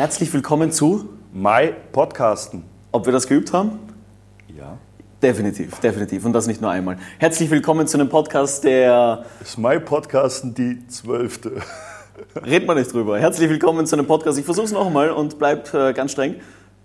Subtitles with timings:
[0.00, 2.64] Herzlich willkommen zu My Podcasten.
[2.90, 3.78] Ob wir das geübt haben?
[4.48, 4.78] Ja.
[5.22, 6.24] Definitiv, definitiv.
[6.24, 6.96] Und das nicht nur einmal.
[7.18, 9.26] Herzlich willkommen zu einem Podcast, der.
[9.42, 11.52] Ist My Podcasten die zwölfte?
[12.46, 13.18] Reden wir nicht drüber.
[13.18, 14.38] Herzlich willkommen zu einem Podcast.
[14.38, 16.36] Ich versuche es nochmal und bleib äh, ganz streng.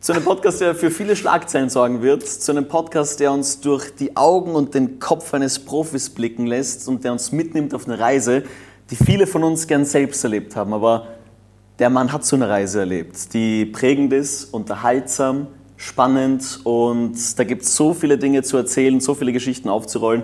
[0.01, 2.27] Zu einem Podcast, der für viele Schlagzeilen sorgen wird.
[2.27, 6.85] Zu einem Podcast, der uns durch die Augen und den Kopf eines Profis blicken lässt
[6.89, 8.43] und der uns mitnimmt auf eine Reise,
[8.91, 10.73] die viele von uns gern selbst erlebt haben.
[10.73, 11.14] Aber
[11.79, 15.47] der Mann hat so eine Reise erlebt, die prägend ist, unterhaltsam,
[15.77, 20.23] spannend und da gibt es so viele Dinge zu erzählen, so viele Geschichten aufzurollen,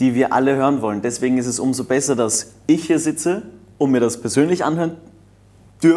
[0.00, 1.02] die wir alle hören wollen.
[1.02, 3.42] Deswegen ist es umso besser, dass ich hier sitze,
[3.78, 4.96] um mir das persönlich anhören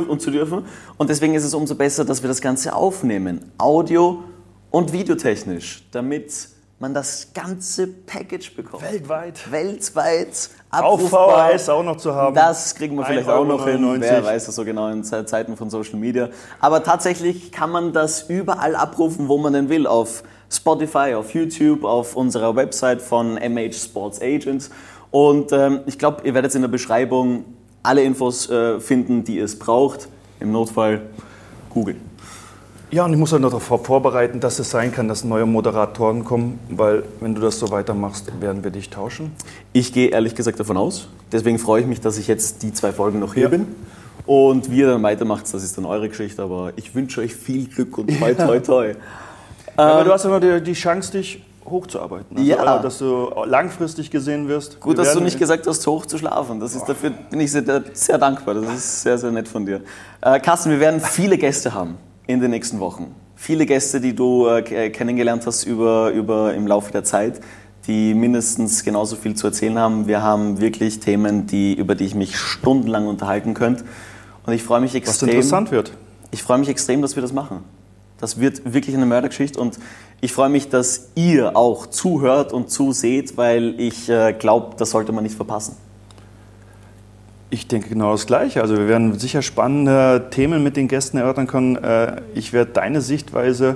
[0.08, 0.66] und zu dürfen.
[0.98, 4.24] Und deswegen ist es umso besser, dass wir das Ganze aufnehmen, audio-
[4.70, 6.50] und videotechnisch, damit
[6.84, 8.84] man das ganze Package bekommt.
[8.84, 9.50] Weltweit.
[9.52, 10.50] Weltweit.
[10.70, 11.50] Auf abrufbar.
[11.54, 12.36] VHS auch noch zu haben.
[12.36, 13.86] Das kriegen wir vielleicht 1,99 auch noch hin.
[13.86, 14.02] Euro.
[14.02, 16.28] Wer weiß das so genau in Ze- Zeiten von Social Media.
[16.60, 19.88] Aber tatsächlich kann man das überall abrufen, wo man denn will.
[19.88, 24.70] Auf Spotify, auf YouTube, auf unserer Website von MH Sports Agents.
[25.10, 27.46] Und ähm, ich glaube, ihr werdet in der Beschreibung
[27.82, 30.10] alle Infos äh, finden, die es braucht.
[30.42, 31.02] Im Notfall
[31.70, 32.02] googeln.
[32.94, 36.24] Ja, und ich muss halt noch darauf vorbereiten, dass es sein kann, dass neue Moderatoren
[36.24, 39.32] kommen, weil wenn du das so weitermachst, werden wir dich tauschen.
[39.72, 41.08] Ich gehe ehrlich gesagt davon aus.
[41.32, 43.50] Deswegen freue ich mich, dass ich jetzt die zwei Folgen noch hier Ja.
[43.50, 43.66] bin.
[44.28, 46.44] Und wie ihr dann weitermacht, das ist dann eure Geschichte.
[46.44, 48.94] Aber ich wünsche euch viel Glück und toi, toi, toi.
[49.76, 52.38] Aber du hast immer die, die Chance, dich hochzuarbeiten.
[52.38, 52.78] Also, Ja.
[52.78, 54.80] äh, Dass du langfristig gesehen wirst.
[54.80, 56.60] Gut, Wir dass du nicht gesagt hast, hoch zu schlafen.
[56.60, 57.64] Das ist, dafür bin ich sehr,
[57.94, 58.54] sehr dankbar.
[58.54, 59.82] Das ist sehr, sehr nett von dir.
[60.22, 63.14] Äh, Carsten, wir werden viele Gäste haben in den nächsten Wochen.
[63.36, 67.42] Viele Gäste, die du äh, k- kennengelernt hast über, über, im Laufe der Zeit,
[67.88, 70.08] die mindestens genauso viel zu erzählen haben.
[70.08, 73.84] Wir haben wirklich Themen, die, über die ich mich stundenlang unterhalten könnte.
[74.46, 75.30] Und ich freue mich Was extrem.
[75.30, 75.92] interessant wird.
[76.32, 77.60] Ich freue mich extrem, dass wir das machen.
[78.20, 79.78] Das wird wirklich eine Mördergeschichte und
[80.22, 85.12] ich freue mich, dass ihr auch zuhört und zuseht, weil ich äh, glaube, das sollte
[85.12, 85.76] man nicht verpassen.
[87.54, 88.64] Ich denke genau das Gleiche.
[88.64, 91.76] Also wir werden sicher spannende Themen mit den Gästen erörtern können.
[91.76, 93.76] Äh, Ich werde deine Sichtweise,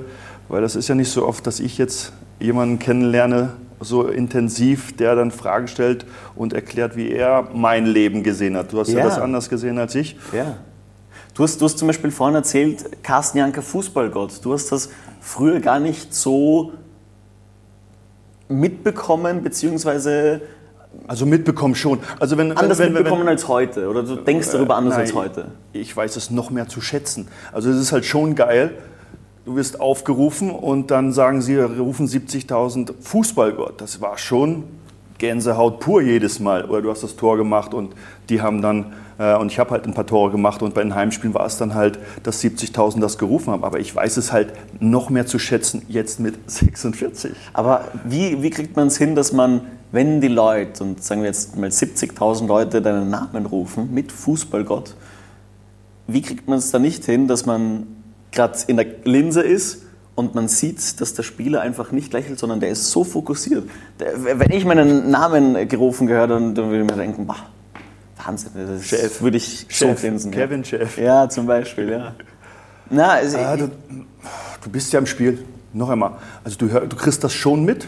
[0.49, 5.13] weil das ist ja nicht so oft, dass ich jetzt jemanden kennenlerne, so intensiv, der
[5.15, 8.73] dann Fragen stellt und erklärt, wie er mein Leben gesehen hat.
[8.73, 9.05] Du hast ja, Ja.
[9.05, 10.15] das anders gesehen als ich.
[10.33, 10.57] Ja.
[11.35, 14.43] Du hast, du hast zum Beispiel vorhin erzählt, Carsten Janker, Fußballgott.
[14.43, 14.89] Du hast das
[15.21, 16.71] früher gar nicht so
[18.49, 20.41] mitbekommen, beziehungsweise
[21.07, 21.99] Also mitbekommen schon.
[22.19, 23.87] Also wenn, anders wenn, wenn, mitbekommen wenn, als heute.
[23.87, 25.45] Oder du denkst darüber anders Nein, als heute.
[25.73, 27.27] Ich weiß es noch mehr zu schätzen.
[27.51, 28.71] Also es ist halt schon geil.
[29.45, 33.79] Du wirst aufgerufen und dann sagen sie, rufen 70.000 Fußballgott.
[33.79, 34.65] Das war schon
[35.17, 36.65] Gänsehaut pur jedes Mal.
[36.65, 37.93] Oder du hast das Tor gemacht und
[38.29, 40.95] die haben dann, äh, und ich habe halt ein paar Tore gemacht und bei den
[40.95, 43.63] Heimspielen war es dann halt, dass 70.000 das gerufen haben.
[43.63, 47.31] Aber ich weiß es halt noch mehr zu schätzen jetzt mit 46.
[47.53, 49.61] Aber wie, wie kriegt man es hin, dass man,
[49.91, 54.95] wenn die Leute, und sagen wir jetzt mal 70.000 Leute deinen Namen rufen, mit Fußballgott,
[56.07, 57.87] wie kriegt man es da nicht hin, dass man
[58.31, 59.83] gerade in der Linse ist
[60.15, 63.69] und man sieht, dass der Spieler einfach nicht lächelt, sondern der ist so fokussiert.
[63.99, 67.37] Der, wenn ich meinen Namen gerufen gehört, dann, dann würde ich mir denken, boah,
[68.25, 69.21] Wahnsinn, das Chef.
[69.21, 70.31] würde ich Chef, so grinsen.
[70.31, 70.97] Kevin Chef.
[70.97, 71.03] Ja.
[71.03, 72.15] ja, zum Beispiel, ja.
[72.89, 73.69] Na, also, Ja, du,
[74.61, 75.43] du bist ja im Spiel.
[75.73, 76.13] Noch einmal.
[76.43, 77.87] Also du, du kriegst das schon mit.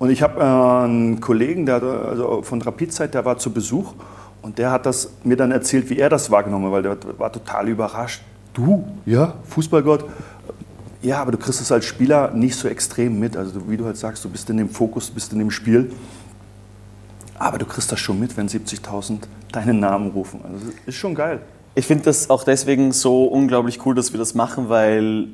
[0.00, 3.92] Und ich habe äh, einen Kollegen, der also von Rapidzeit, der war zu Besuch
[4.40, 7.30] und der hat das mir dann erzählt, wie er das wahrgenommen hat, weil der war
[7.30, 8.22] total überrascht.
[8.54, 10.06] Du, ja, Fußballgott.
[11.02, 13.36] Ja, aber du kriegst es als Spieler nicht so extrem mit.
[13.36, 15.92] Also wie du halt sagst, du bist in dem Fokus, du bist in dem Spiel.
[17.38, 19.18] Aber du kriegst das schon mit, wenn 70.000
[19.52, 20.40] deinen Namen rufen.
[20.42, 21.40] Also das ist schon geil.
[21.74, 25.28] Ich finde das auch deswegen so unglaublich cool, dass wir das machen, weil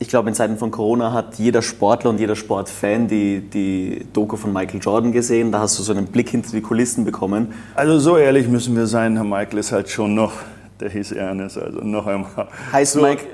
[0.00, 4.36] ich glaube, in Zeiten von Corona hat jeder Sportler und jeder Sportfan die, die Doku
[4.36, 5.50] von Michael Jordan gesehen.
[5.50, 7.52] Da hast du so einen Blick hinter die Kulissen bekommen.
[7.74, 10.32] Also so ehrlich müssen wir sein, Herr Michael ist halt schon noch,
[10.78, 12.48] der hieß Ernest, also noch einmal.
[12.72, 13.24] Heißt so, Mike,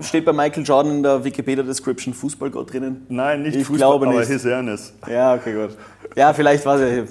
[0.00, 3.06] steht bei Michael Jordan in der Wikipedia-Description Fußballgott drinnen?
[3.08, 4.28] Nein, nicht Ich Fußball, glaube aber nicht.
[4.28, 4.92] hieß Ernest.
[5.10, 5.76] Ja, okay, gut.
[6.16, 7.08] Ja, vielleicht war es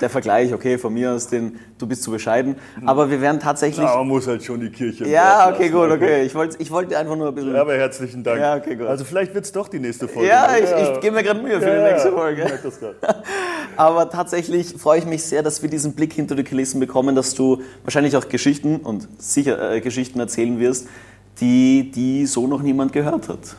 [0.00, 2.56] der Vergleich, okay, von mir aus, den, du bist zu bescheiden.
[2.86, 3.84] Aber wir werden tatsächlich.
[3.84, 6.22] Ja, man muss halt schon die Kirche Ja, okay, gut, okay.
[6.26, 7.56] Ich wollte ich wollte einfach nur ein bisschen.
[7.56, 8.40] Aber herzlichen Dank.
[8.40, 8.86] Ja, okay, gut.
[8.86, 10.28] Also vielleicht wird es doch die nächste Folge.
[10.28, 10.58] Ja, ne?
[10.60, 12.44] ich, ich gebe mir gerade Mühe für Ja, die ja, nächste ich Folge.
[12.44, 12.94] merk das grad.
[13.76, 17.34] Aber tatsächlich freue ich mich sehr, dass wir diesen Blick hinter die Kulissen bekommen, dass
[17.34, 20.86] du wahrscheinlich auch Geschichten und sicher äh, Geschichten erzählen wirst,
[21.40, 23.56] die, die so noch niemand gehört hat.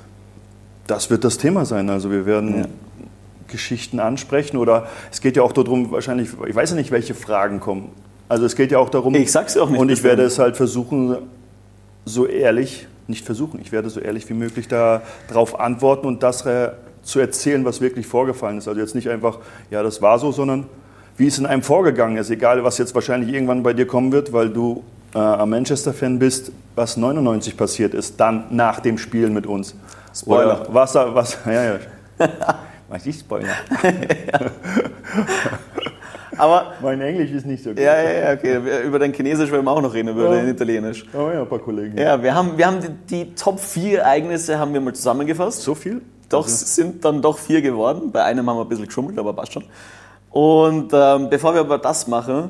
[0.87, 1.89] Das wird das Thema sein.
[1.89, 2.65] Also wir werden Ja.
[3.51, 7.59] Geschichten ansprechen oder es geht ja auch darum, wahrscheinlich, ich weiß ja nicht, welche Fragen
[7.59, 7.89] kommen.
[8.29, 10.57] Also es geht ja auch darum, Ich sag's auch nicht und ich werde es halt
[10.57, 11.17] versuchen,
[12.05, 13.59] so ehrlich nicht versuchen.
[13.61, 16.71] Ich werde so ehrlich wie möglich darauf antworten und das äh,
[17.03, 18.67] zu erzählen, was wirklich vorgefallen ist.
[18.67, 19.39] Also jetzt nicht einfach,
[19.69, 20.65] ja, das war so, sondern
[21.17, 22.29] wie es in einem vorgegangen ist.
[22.29, 24.83] Egal, was jetzt wahrscheinlich irgendwann bei dir kommen wird, weil du
[25.13, 29.75] äh, ein Manchester-Fan bist, was 99 passiert ist, dann nach dem Spielen mit uns.
[30.15, 30.61] Spoiler.
[30.61, 31.79] Oder was, was, ja, ja.
[32.91, 33.47] Was ist Spoiler?
[36.37, 37.79] Aber mein Englisch ist nicht so gut.
[37.79, 38.59] ja, ja, ja, okay.
[38.85, 40.31] Über dein Chinesisch werden wir auch noch reden, über Ja.
[40.31, 41.05] dein Italienisch.
[41.13, 41.97] Oh ja, ein paar Kollegen.
[41.97, 42.89] Ja, wir haben, wir haben die,
[43.25, 45.61] die Top 4 Ereignisse haben wir mal zusammengefasst.
[45.61, 46.01] So viel?
[46.29, 48.11] Doch, es sind dann doch vier geworden.
[48.11, 49.63] Bei einem haben wir ein bisschen geschummelt, aber passt schon.
[50.31, 52.49] Und ähm, bevor wir aber das machen,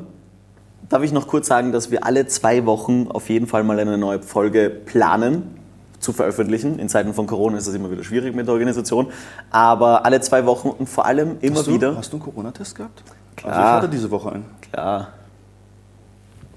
[0.89, 3.97] darf ich noch kurz sagen, dass wir alle zwei Wochen auf jeden Fall mal eine
[3.97, 5.60] neue Folge planen
[6.01, 6.79] zu veröffentlichen.
[6.79, 9.07] In Zeiten von Corona ist das immer wieder schwierig mit der Organisation.
[9.49, 11.95] Aber alle zwei Wochen und vor allem immer Hast du, wieder.
[11.95, 13.03] Hast du einen Corona-Test gehabt?
[13.35, 13.53] Klar.
[13.53, 14.45] Also ich hatte diese Woche einen.
[14.61, 15.09] Klar.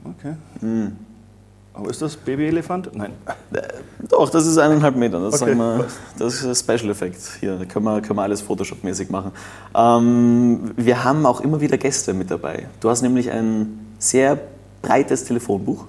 [0.05, 0.35] Okay.
[0.61, 0.96] Hm.
[1.75, 2.94] Aber ist das Babyelefant?
[2.94, 3.12] Nein.
[4.08, 5.19] Doch, das ist eineinhalb Meter.
[5.20, 5.87] Das, Okay, wir,
[6.19, 7.19] das ist ein Special Effekt.
[7.40, 9.32] Hier da können wir, können wir alles Photoshop-mäßig machen.
[9.75, 12.69] Ähm, wir haben auch immer wieder Gäste mit dabei.
[12.81, 14.38] Du hast nämlich ein sehr
[14.82, 15.87] breites Telefonbuch.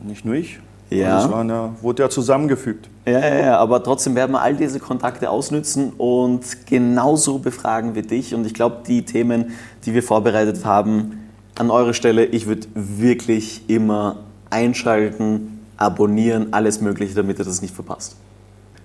[0.00, 0.60] Nicht nur ich.
[0.90, 1.22] Ja.
[1.22, 2.88] Es waren ja, wurde ja zusammengefügt.
[3.04, 8.02] Ja, ja, ja, aber trotzdem werden wir all diese Kontakte ausnützen und genauso befragen wir
[8.02, 8.34] dich.
[8.34, 9.52] Und ich glaube, die Themen,
[9.84, 14.16] die wir vorbereitet haben, an eurer Stelle, ich würde wirklich immer
[14.48, 18.16] einschalten, abonnieren, alles Mögliche, damit ihr das nicht verpasst.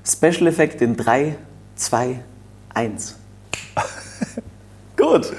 [0.06, 1.38] Special Effekt in 3,
[1.76, 2.20] 2,
[2.74, 3.16] 1.
[4.98, 5.32] Gut.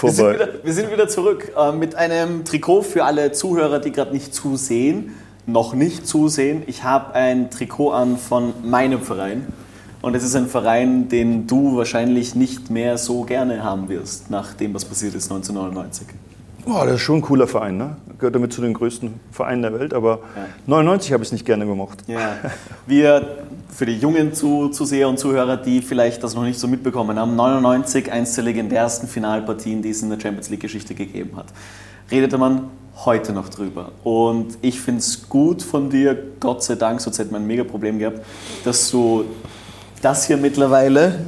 [0.00, 0.34] Wir sind, Vorbei.
[0.34, 4.34] wieder, wir sind wieder zurück äh, mit einem Trikot für alle Zuhörer, die gerade nicht
[4.34, 5.14] zusehen,
[5.46, 6.62] noch nicht zusehen.
[6.66, 9.46] Ich habe ein Trikot an von meinem Verein.
[10.02, 14.52] Und es ist ein Verein, den du wahrscheinlich nicht mehr so gerne haben wirst, nach
[14.52, 16.06] dem, was passiert ist 1999.
[16.66, 17.96] Boah, das ist schon ein cooler Verein, ne?
[18.18, 20.20] Gehört damit zu den größten Vereinen der Welt, aber
[20.66, 22.04] 99 habe ich es nicht gerne gemocht.
[22.06, 22.36] Ja,
[22.86, 23.38] wir,
[23.70, 27.34] für die jungen Zu Zuseher und Zuhörer, die vielleicht das noch nicht so mitbekommen haben,
[27.36, 31.46] 99, eins der legendärsten Finalpartien, die es in der Champions League-Geschichte gegeben hat.
[32.10, 32.64] Redete man
[32.96, 33.92] heute noch drüber.
[34.04, 37.64] Und ich finde es gut von dir, Gott sei Dank, sonst hätte man ein mega
[37.64, 38.20] Problem gehabt,
[38.64, 39.24] dass du
[40.00, 41.24] das hier mittlerweile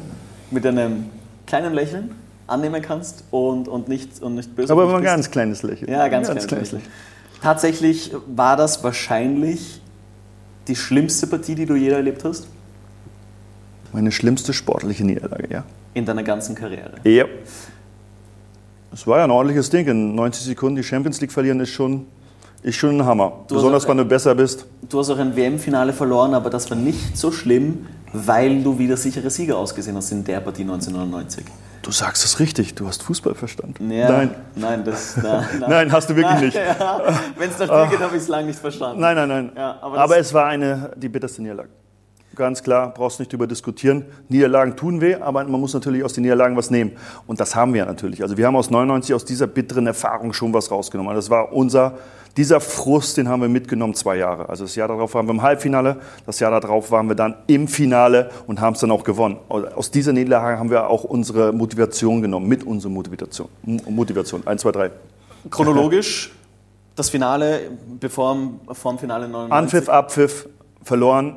[0.50, 1.06] mit einem
[1.46, 2.14] kleinen Lächeln
[2.46, 5.12] annehmen kannst und, und, nicht, und nicht böse Aber mich ein bist.
[5.12, 5.90] ganz kleines Lächeln.
[5.90, 6.92] Ja, ganz, Ein kleines Lächeln.
[7.42, 9.80] Tatsächlich war das wahrscheinlich
[10.68, 12.48] die schlimmste Partie, die du je erlebt hast
[13.92, 15.64] Meine schlimmste sportliche Niederlage, ja.
[15.94, 16.94] in deiner ganzen Karriere.
[17.04, 17.24] Ja.
[18.96, 19.86] Es war ja ein ordentliches Ding.
[19.88, 22.06] In 90 Sekunden die Champions League verlieren ist schon,
[22.62, 23.44] ist schon ein Hammer.
[23.46, 24.64] Du Besonders, auch- wenn du besser bist.
[24.88, 28.96] Du hast auch ein WM-Finale verloren, aber das war nicht so schlimm, weil du wieder
[28.96, 31.44] sichere Sieger ausgesehen hast in der Partie 1999.
[31.82, 33.90] Du sagst es richtig, du hast Fußball verstanden.
[33.90, 34.34] Ja, Nein.
[34.54, 35.68] Nein, das, na, na.
[35.68, 36.56] Nein, hast du wirklich nicht.
[36.78, 37.02] Ja,
[37.36, 38.98] Wenn es nach dir geht, habe ich es lange nicht verstanden.
[39.02, 39.52] Nein, nein, nein.
[39.54, 41.68] Ja, aber aber es war eine, die bitterste Niederlage.
[42.36, 44.04] Ganz klar, brauchst nicht drüber diskutieren.
[44.28, 46.92] Niederlagen tun weh, aber man muss natürlich aus den Niederlagen was nehmen.
[47.26, 48.22] Und das haben wir natürlich.
[48.22, 51.08] Also wir haben aus 99 aus dieser bitteren Erfahrung schon was rausgenommen.
[51.08, 51.94] Also das war unser,
[52.36, 54.50] dieser Frust, den haben wir mitgenommen zwei Jahre.
[54.50, 55.96] Also das Jahr darauf waren wir im Halbfinale,
[56.26, 59.38] das Jahr darauf waren wir dann im Finale und haben es dann auch gewonnen.
[59.48, 63.48] Aus dieser Niederlage haben wir auch unsere Motivation genommen, mit unserer Motivation.
[63.88, 64.90] Motivation, 1, 2, 3.
[65.48, 66.32] Chronologisch,
[66.96, 68.36] das Finale, bevor
[68.72, 69.52] vor dem Finale 99.
[69.52, 70.48] Anpfiff, Abpfiff,
[70.82, 71.36] verloren,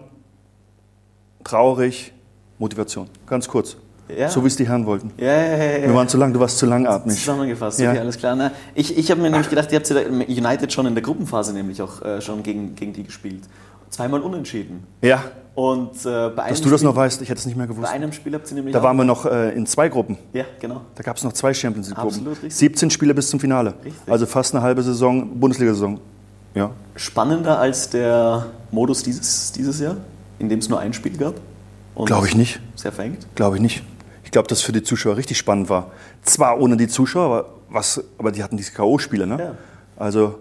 [1.43, 2.13] traurig,
[2.57, 3.07] Motivation.
[3.25, 3.77] Ganz kurz.
[4.15, 4.27] Ja.
[4.27, 5.11] So wie es die Herren wollten.
[5.17, 5.87] Ja, ja, ja, ja.
[5.87, 7.15] Wir waren zu lang, du warst zu langatmig.
[7.15, 7.91] Zusammengefasst, Ja.
[7.91, 8.35] okay, alles klar.
[8.35, 11.53] Na, ich ich habe mir nämlich gedacht, ihr habt ja United schon in der Gruppenphase
[11.53, 13.43] nämlich auch äh, schon gegen, gegen die gespielt.
[13.91, 14.83] Zweimal unentschieden.
[15.01, 17.55] Ja, Und äh, bei, einem dass du das Spiel, noch weißt, ich hätte es nicht
[17.55, 17.91] mehr bei gewusst.
[17.91, 20.17] einem Spiel habt ihr nämlich Da waren wir noch äh, in zwei Gruppen.
[20.33, 20.81] Ja, genau.
[20.95, 22.17] Da gab es noch zwei Champions League-Gruppen.
[22.17, 22.55] Absolut richtig.
[22.55, 23.75] 17 Spiele bis zum Finale.
[23.83, 23.93] Richtig.
[24.11, 25.99] Also fast eine halbe Saison, Bundesliga-Saison.
[26.55, 26.71] Ja.
[26.95, 29.97] Spannender als der Modus dieses, dieses Jahr,
[30.39, 31.35] in dem es nur ein Spiel gab.
[32.05, 32.59] Glaube ich nicht.
[32.75, 33.27] Sehr verhängt.
[33.35, 33.83] Glaube ich nicht.
[34.23, 35.91] Ich glaube, dass für die Zuschauer richtig spannend war.
[36.21, 39.25] Zwar ohne die Zuschauer, aber, was, aber die hatten diese K.O.-Spiele.
[39.25, 39.37] Ne?
[39.39, 39.55] Ja.
[39.97, 40.39] Also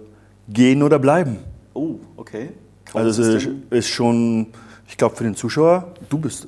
[0.49, 1.39] gehen oder bleiben.
[1.75, 2.51] Oh, okay.
[2.95, 4.47] Also es ist, ist schon,
[4.89, 6.47] ich glaube für den Zuschauer, du bist,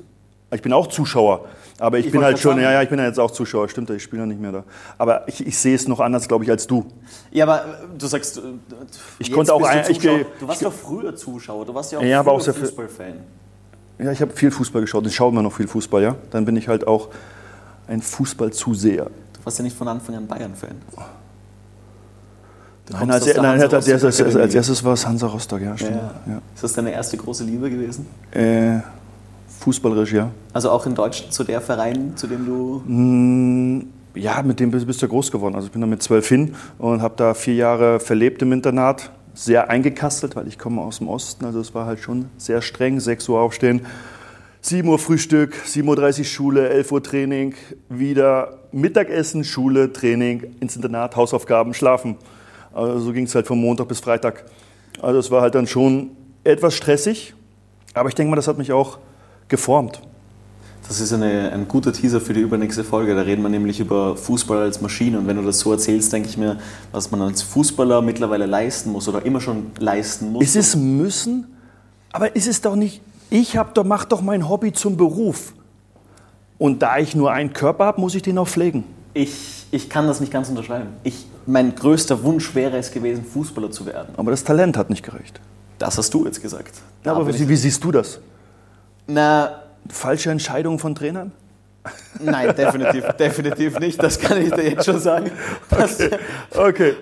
[0.53, 1.45] ich bin auch Zuschauer,
[1.77, 2.63] aber ich, Ich bin halt schon, sagen.
[2.63, 4.63] ja, ja, ich bin ja jetzt auch Zuschauer, stimmt, ich spiele ja nicht mehr da.
[4.97, 6.85] Aber ich, ich sehe es noch anders, glaube ich, als du.
[7.31, 7.67] Ja, aber äh,
[7.97, 8.41] du sagst, äh,
[9.19, 12.19] Ich konnte auch ein- ich Du warst doch früher Zuschauer, du warst ja auch Ja,
[12.21, 13.13] aber auch Fußballfan.
[14.01, 16.15] Ja, ich habe viel Fußball geschaut, ich schaue immer noch viel Fußball, ja.
[16.31, 17.09] Dann bin ich halt auch
[17.87, 19.05] ein Fußballzuseher.
[19.05, 20.75] Du warst ja nicht von Anfang an Bayern-Fan.
[22.91, 24.55] Nein, als, nein, als, erstes, als Akademie.
[24.55, 25.95] erstes war es Hansa Rostock, ja, stimmt.
[26.27, 26.41] Ja.
[26.53, 28.05] Ist das deine erste große Liebe gewesen?
[28.33, 28.41] Ja.
[28.77, 28.81] Äh,
[29.59, 30.31] fußballerisch, ja.
[30.51, 32.81] Also auch in Deutschland zu der Verein, zu dem du.
[32.85, 35.55] Mm, Ja, mit dem bist bist du ja groß geworden.
[35.55, 39.11] Also ich bin da mit zwölf hin und habe da vier Jahre verlebt im Internat.
[39.33, 41.45] Sehr eingekastelt, weil ich komme aus dem Osten.
[41.45, 42.99] Also es war halt schon sehr streng.
[42.99, 43.85] 6 Uhr aufstehen,
[44.61, 47.55] 7 Uhr Frühstück, 7.30 Uhr Schule, 11 Uhr Training,
[47.89, 52.17] wieder Mittagessen, Schule, Training, ins Internat, Hausaufgaben, schlafen.
[52.73, 54.45] Also so ging es halt von Montag bis Freitag.
[55.01, 56.11] Also es war halt dann schon
[56.43, 57.33] etwas stressig,
[57.93, 58.99] aber ich denke mal, das hat mich auch
[59.47, 60.01] geformt.
[60.87, 63.15] Das ist eine, ein guter Teaser für die übernächste Folge.
[63.15, 65.19] Da reden wir nämlich über Fußball als Maschine.
[65.19, 66.57] Und wenn du das so erzählst, denke ich mir,
[66.91, 70.43] was man als Fußballer mittlerweile leisten muss oder immer schon leisten muss.
[70.43, 71.47] Ist es müssen?
[72.11, 75.53] Aber ist es doch nicht, ich hab doch, mach doch mein Hobby zum Beruf.
[76.57, 78.83] Und da ich nur einen Körper habe, muss ich den auch pflegen.
[79.13, 80.89] Ich, ich kann das nicht ganz unterschreiben.
[81.03, 84.13] Ich, mein größter Wunsch wäre es gewesen, Fußballer zu werden.
[84.17, 85.39] Aber das Talent hat nicht gereicht.
[85.79, 86.75] Das hast du jetzt gesagt.
[87.03, 88.19] Ja, aber wie, wie siehst du das?
[89.07, 89.60] Na,
[89.91, 91.31] Falsche Entscheidungen von Trainern?
[92.19, 94.01] nein, definitiv, definitiv nicht.
[94.01, 95.31] Das kann ich dir jetzt schon sagen.
[95.69, 95.97] Das,
[96.55, 96.93] Okay,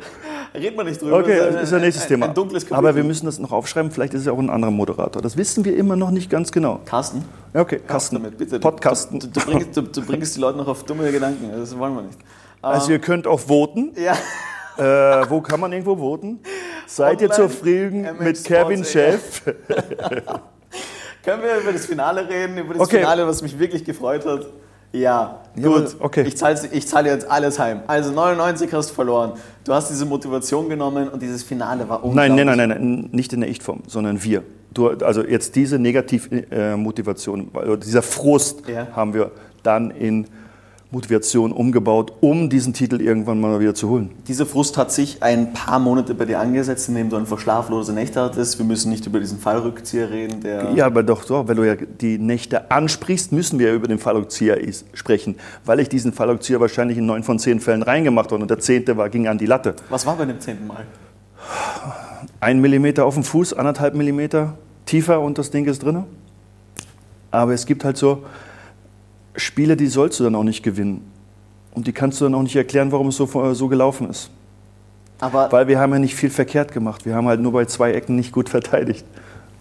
[0.53, 1.17] Reden wir nicht drüber.
[1.19, 2.25] okay, Das ist ein nächstes ein, Thema.
[2.27, 2.77] Ein dunkles Kapitel.
[2.77, 5.21] Aber wir müssen das noch aufschreiben, vielleicht ist es ja auch ein anderer Moderator.
[5.21, 6.79] Das wissen wir immer noch nicht ganz genau.
[6.85, 8.59] Carsten, Ja, Okay, Carsten damit, bitte.
[8.59, 9.19] Podcasten.
[9.19, 11.51] Du, du, bringst, du, du bringst die Leute noch auf dumme Gedanken.
[11.55, 12.17] Das wollen wir nicht.
[12.61, 13.91] Also ihr könnt auch voten.
[13.95, 14.13] Ja,
[14.77, 16.39] Äh, wo kann man irgendwo voten?
[16.87, 19.41] Seid ihr Online, zufrieden MX mit Kevin Sports, Chef?
[21.29, 22.57] können wir über das Finale reden?
[22.57, 22.97] Über das Okay.
[22.97, 24.47] Finale, was mich wirklich gefreut hat?
[24.91, 25.95] Ja, gut.
[25.99, 26.23] okay.
[26.27, 27.81] Ich zahle ich zahl dir jetzt alles heim.
[27.85, 29.33] Also 99 hast du verloren.
[29.63, 32.35] Du hast diese Motivation genommen und dieses Finale war unglaublich.
[32.35, 34.41] nein, nein, nein, nein, nicht in der Ich-Form, sondern wir.
[34.73, 38.87] Du, also jetzt diese Negativmotivation, äh, dieser Frust Ja.
[38.95, 39.31] haben wir
[39.61, 40.25] dann in
[40.91, 44.09] Motivation umgebaut, um diesen Titel irgendwann mal wieder zu holen.
[44.27, 48.19] Dieser Frust hat sich ein paar Monate bei dir angesetzt, indem du einfach schlaflose Nächte
[48.19, 48.57] hattest.
[48.57, 50.71] Wir müssen nicht über diesen Fallrückzieher reden, der...
[50.71, 53.99] Ja, aber doch so, weil du ja die Nächte ansprichst, müssen wir ja über den
[53.99, 54.57] Fallrückzieher
[54.93, 58.57] sprechen, weil ich diesen Fallrückzieher wahrscheinlich in neun von zehn Fällen reingemacht habe und der
[58.59, 59.75] zehnte war, ging an die Latte.
[59.89, 60.85] Was war bei dem zehnten Mal?
[62.39, 66.03] Ein Millimeter auf dem Fuß, anderthalb Millimeter tiefer und das Ding ist drin.
[67.29, 68.23] Aber es gibt halt so
[69.39, 71.01] Spiele, die sollst du dann auch nicht gewinnen.
[71.71, 74.29] Und die kannst du dann auch nicht erklären, warum es so, so gelaufen ist.
[75.19, 77.05] Aber Weil wir haben ja nicht viel verkehrt gemacht.
[77.05, 79.05] Wir haben halt nur bei zwei Ecken nicht gut verteidigt.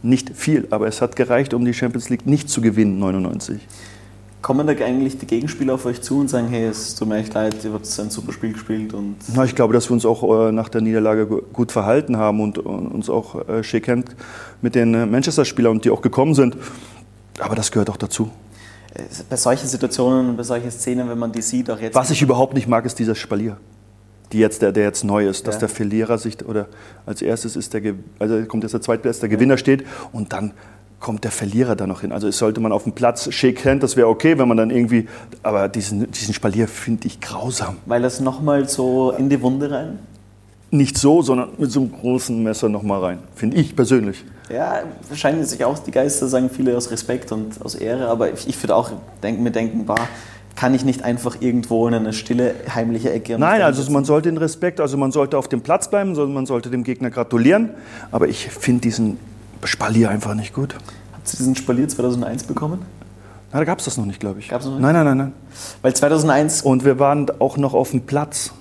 [0.03, 3.61] Nicht viel, aber es hat gereicht, um die Champions League nicht zu gewinnen, 99.
[4.41, 7.35] kommen da eigentlich die Gegenspieler auf euch zu und sagen, hey, es tut mir echt
[7.35, 9.17] leid, ihr habt ein super Spiel gespielt und...
[9.35, 12.41] Na, ich glaube, dass wir uns auch äh, nach der Niederlage gu- gut verhalten haben
[12.41, 13.89] und, uns auch äh, schick
[14.63, 16.57] mit den äh, Manchester-Spielern und die auch gekommen sind.
[17.41, 18.31] Aber das gehört auch dazu.
[19.29, 21.95] Bei solchen Situationen, bei solchen Szenen, wenn man die sieht, auch jetzt...
[21.95, 23.59] Was ich überhaupt nicht mag, ist dieser Spalier.
[24.33, 25.61] Die jetzt, der, der jetzt neu ist, dass Ja.
[25.61, 26.67] der Verlierer sich, oder
[27.07, 30.53] als erstes ist der, also kommt jetzt der Zweitplatz, der Gewinner steht und dann
[31.01, 32.13] kommt der Verlierer da noch hin.
[32.13, 34.71] Also es sollte man auf dem Platz shake hand, das wäre okay, wenn man dann
[34.71, 35.07] irgendwie,
[35.43, 37.77] aber diesen, diesen Spalier finde ich grausam.
[37.87, 39.99] Weil das nochmal so in die Wunde rein...
[40.71, 44.25] Nicht so, sondern mit so einem großen Messer nochmal rein, finde ich persönlich.
[44.51, 44.83] Ja,
[45.15, 48.75] scheinen sich auch die Geister, sagen viele aus Respekt und aus Ehre, aber ich, würde
[48.75, 48.91] auch
[49.23, 50.09] denk, mir denken, bah,
[50.57, 53.39] kann ich nicht einfach irgendwo in eine stille, heimliche Ecke...
[53.39, 56.47] Nein, also man sollte den Respekt, also man sollte auf dem Platz bleiben, sondern man
[56.47, 57.71] sollte dem Gegner gratulieren,
[58.11, 59.19] aber ich finde diesen
[59.65, 60.75] Spalier einfach nicht gut.
[61.13, 62.83] Habt ihr diesen Spalier 2001 bekommen?
[63.53, 64.49] Na, da gab es das noch nicht, glaube ich.
[64.49, 64.83] Gab's noch nicht?
[64.83, 65.33] Nein, nein, nein, nein.
[65.83, 68.53] Weil 2001 Und wir waren auch noch auf dem Platz,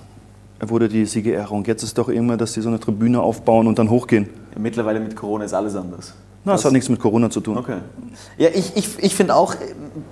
[0.60, 1.64] wurde die Siegerehrung.
[1.64, 4.28] Jetzt ist doch immer, dass die so eine Tribüne aufbauen und dann hochgehen.
[4.56, 6.14] Mittlerweile mit Corona ist alles anders.
[6.44, 7.58] Na, das hat nichts mit Corona zu tun.
[7.58, 7.78] Okay.
[8.38, 9.58] Ja, ich, ich, ich finde auch äh,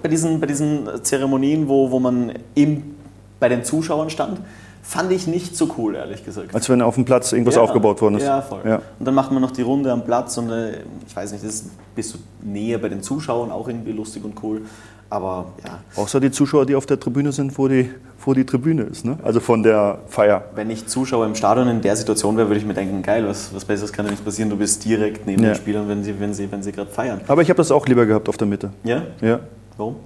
[0.03, 2.95] bei diesen, bei diesen Zeremonien, wo, wo man im,
[3.41, 4.41] bei den Zuschauern stand,
[4.83, 6.55] fand ich nicht so cool, ehrlich gesagt.
[6.55, 8.25] Als wenn auf dem Platz irgendwas Ja, aufgebaut worden ist.
[8.25, 8.61] Ja, voll.
[8.65, 8.77] Ja.
[8.99, 11.55] Und dann macht man noch die Runde am Platz und äh, ich weiß nicht, das
[11.55, 14.63] ist, bist du näher bei den Zuschauern, auch irgendwie lustig und cool.
[15.09, 17.91] Aber ja, Außer die Zuschauer, die auf der Tribüne sind, wo die,
[18.25, 19.05] wo die Tribüne ist.
[19.05, 19.17] Ne?
[19.23, 20.45] Also von der Feier.
[20.57, 23.55] wenn ich Zuschauer im Stadion in der Situation wäre, würde ich mir denken, geil, was,
[23.55, 24.51] was Besseres kann ja nicht passieren.
[24.51, 25.51] Du bist direkt neben Ja.
[25.51, 27.21] den Spielern, wenn sie, wenn sie, wenn sie gerade feiern.
[27.29, 28.73] Aber ich habe das auch lieber gehabt auf der Mitte.
[28.83, 29.03] Ja?
[29.21, 29.41] Ja,
[29.77, 29.97] Warum?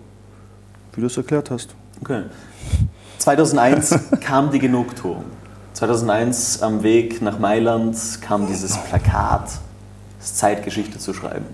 [0.93, 1.75] wie du es erklärt hast.
[2.03, 2.23] Okay.
[3.19, 5.25] 2001 kam die Genugtuung.
[5.75, 9.45] 2001 am Weg nach Mailand kam dieses Plakat,
[10.21, 11.47] es ist Zeit, Geschichte zu schreiben.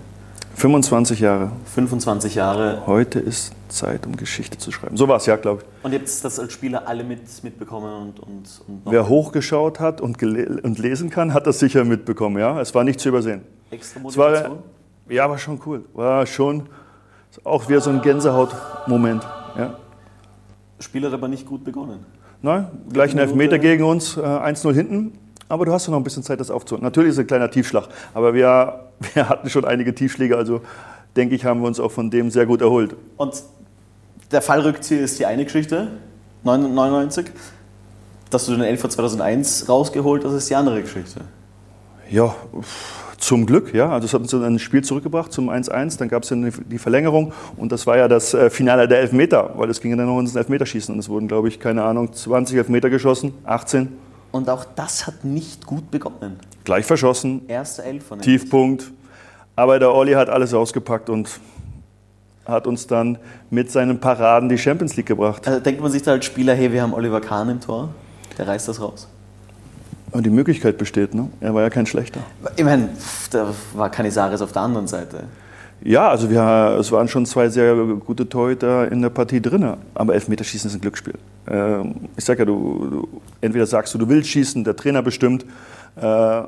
[0.57, 1.51] 25 Jahre.
[1.65, 2.81] 25 Jahre.
[2.87, 4.97] Heute ist Zeit, um Geschichte zu schreiben.
[4.97, 5.85] So war es ja, glaube ich.
[5.85, 10.01] Und ihr habt das als Spieler alle mit, mitbekommen und, und, und Wer hochgeschaut hat
[10.01, 12.39] und, und lesen kann, hat das sicher mitbekommen.
[12.39, 13.41] Ja, es war nicht zu übersehen.
[13.69, 14.63] extra Es war, Motivation?
[15.09, 15.85] ja, war schon cool.
[15.93, 16.63] War schon
[17.43, 19.21] auch wieder so ein Gänsehaut-Moment.
[19.59, 19.75] Ja.
[20.79, 21.99] Spiel hat aber nicht gut begonnen.
[22.41, 23.19] Nein, gleich ein.
[23.19, 25.19] Elfmeter gegen uns, äh, 1-0 hinten.
[25.49, 26.83] Aber du hast ja noch ein bisschen Zeit, das aufzuholen.
[26.83, 30.61] Natürlich ist es ein kleiner Tiefschlag, aber wir, wir hatten schon einige Tiefschläge, also
[31.15, 32.95] denke ich, haben wir uns auch von dem sehr gut erholt.
[33.17, 33.43] Und
[34.31, 35.89] der Fallrückzieher ist die eine Geschichte,
[36.43, 37.27] 99.
[38.29, 41.21] Dass du den Elfer 2001 rausgeholt, das ist die andere Geschichte.
[42.09, 42.35] Ja,
[43.17, 43.89] zum Glück, ja.
[43.89, 46.77] Also es hat uns dann ein Spiel zurückgebracht zum 1-1, dann gab es dann die
[46.77, 50.19] Verlängerung und das war ja das äh, Finale der Elfmeter, weil es ging dann noch
[50.19, 53.89] ins Elfmeterschießen und es wurden, glaube ich, keine Ahnung, 20 Elfmeter geschossen, 18.
[54.31, 56.39] Und auch das hat nicht gut begonnen.
[56.67, 58.91] Gleich verschossen, Erste Elf von Tiefpunkt.
[59.55, 61.39] Aber der Olli hat alles ausgepackt und
[62.45, 63.17] hat uns dann
[63.49, 65.47] mit seinen Paraden die Champions League gebracht.
[65.47, 67.95] Also denkt man sich da als Spieler, hey, wir haben Oliver Kahn im Tor,
[68.37, 69.07] der reißt das raus.
[70.11, 71.29] Und die Möglichkeit besteht, ne?
[71.39, 72.19] Er war ja kein schlechter.
[72.57, 72.89] Ich meine,
[73.31, 75.23] da war Canizares auf der anderen Seite.
[75.81, 79.73] Ja, also wir, es waren schon zwei sehr gute Torhüter in der Partie drin.
[79.93, 81.13] Aber Elfmeterschießen ist ein Glücksspiel.
[81.47, 85.45] Ähm, ich sag ja, du, du, entweder sagst du, du willst schießen, der Trainer bestimmt,
[85.95, 86.43] äh,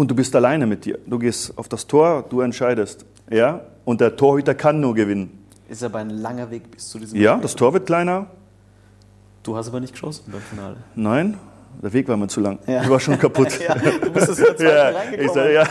[0.00, 0.98] und du bist alleine mit dir.
[1.06, 3.04] Du gehst auf das Tor, du entscheidest.
[3.30, 3.60] Ja?
[3.84, 5.44] Und der Torhüter kann nur gewinnen.
[5.68, 7.42] Ist aber ein langer Weg bis zu diesem Ja, Spiel.
[7.42, 8.26] das Tor wird kleiner.
[9.42, 10.76] Du hast aber nicht geschossen beim Finale.
[10.94, 11.36] Nein,
[11.82, 12.58] der Weg war mir zu lang.
[12.66, 12.82] Ja.
[12.82, 13.60] Ich war schon kaputt.
[13.60, 15.34] ja, du bist das ja zweite Ja, reingekommen.
[15.34, 15.64] sag, ja.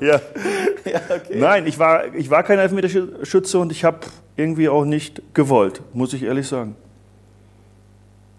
[0.00, 0.20] ja.
[0.92, 1.38] ja, okay.
[1.38, 3.98] Nein, ich war, ich war kein Elfmeterschütze und ich habe
[4.36, 6.74] irgendwie auch nicht gewollt, muss ich ehrlich sagen.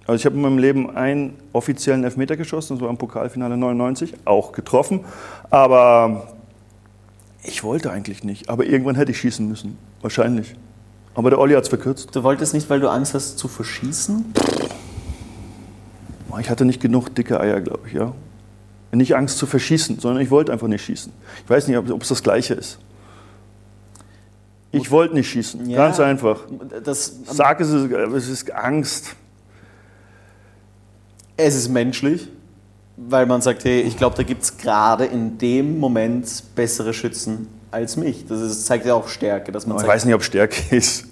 [0.06, 4.14] Also ich habe in meinem Leben einen offiziellen Elfmeter geschossen, das war im Pokalfinale 99,
[4.26, 5.06] auch getroffen.
[5.50, 6.34] Aber
[7.44, 8.50] ich wollte eigentlich nicht.
[8.50, 10.56] Aber irgendwann hätte ich schießen müssen, wahrscheinlich.
[11.16, 12.16] Aber der Olli hat es verkürzt.
[12.16, 14.34] Du wolltest nicht, weil du Angst hast zu verschießen?
[16.40, 18.14] Ich hatte nicht genug dicke Eier, glaube ich, ja.
[18.92, 21.14] Nicht Angst zu verschießen, sondern ich wollte einfach nicht schießen.
[21.44, 22.80] Ich weiß nicht, ob, es das Gleiche ist.
[24.72, 25.78] Ich wollte nicht schießen, Ja.
[25.78, 26.42] ganz einfach.
[26.84, 29.16] Das, Sag es, es ist Angst.
[31.38, 32.28] Es ist menschlich,
[32.98, 37.48] weil man sagt, hey, ich glaube, da gibt es gerade in dem Moment bessere Schützen
[37.72, 38.26] als mich.
[38.28, 41.08] Das ist, zeigt ja auch Stärke, dass man ich sagt, weiß nicht, ob Stärke ist.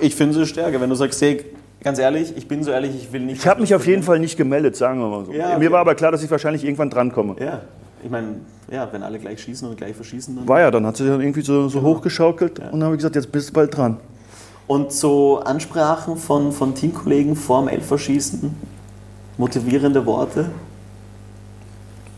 [0.00, 0.80] ich finde es Stärke.
[0.80, 1.44] Wenn du sagst, hey,
[1.82, 3.40] ganz ehrlich, ich bin so ehrlich, ich will nicht...
[3.40, 5.32] Ich habe mich auf jeden Fall nicht gemeldet, sagen wir mal so.
[5.32, 5.58] Ja, okay.
[5.58, 7.36] Mir war aber klar, dass ich wahrscheinlich irgendwann drankomme.
[7.40, 7.62] Ja,
[8.04, 10.46] ich meine, ja, wenn alle gleich schießen und gleich verschießen, dann...
[10.48, 11.94] War ja, dann hat sie dann irgendwie so, so Genau.
[11.94, 13.96] hochgeschaukelt und dann habe ich gesagt, jetzt bist du bald dran.
[14.66, 18.54] Und so Ansprachen von, von Teamkollegen vorm Elferschießen,
[19.38, 20.50] motivierende Worte.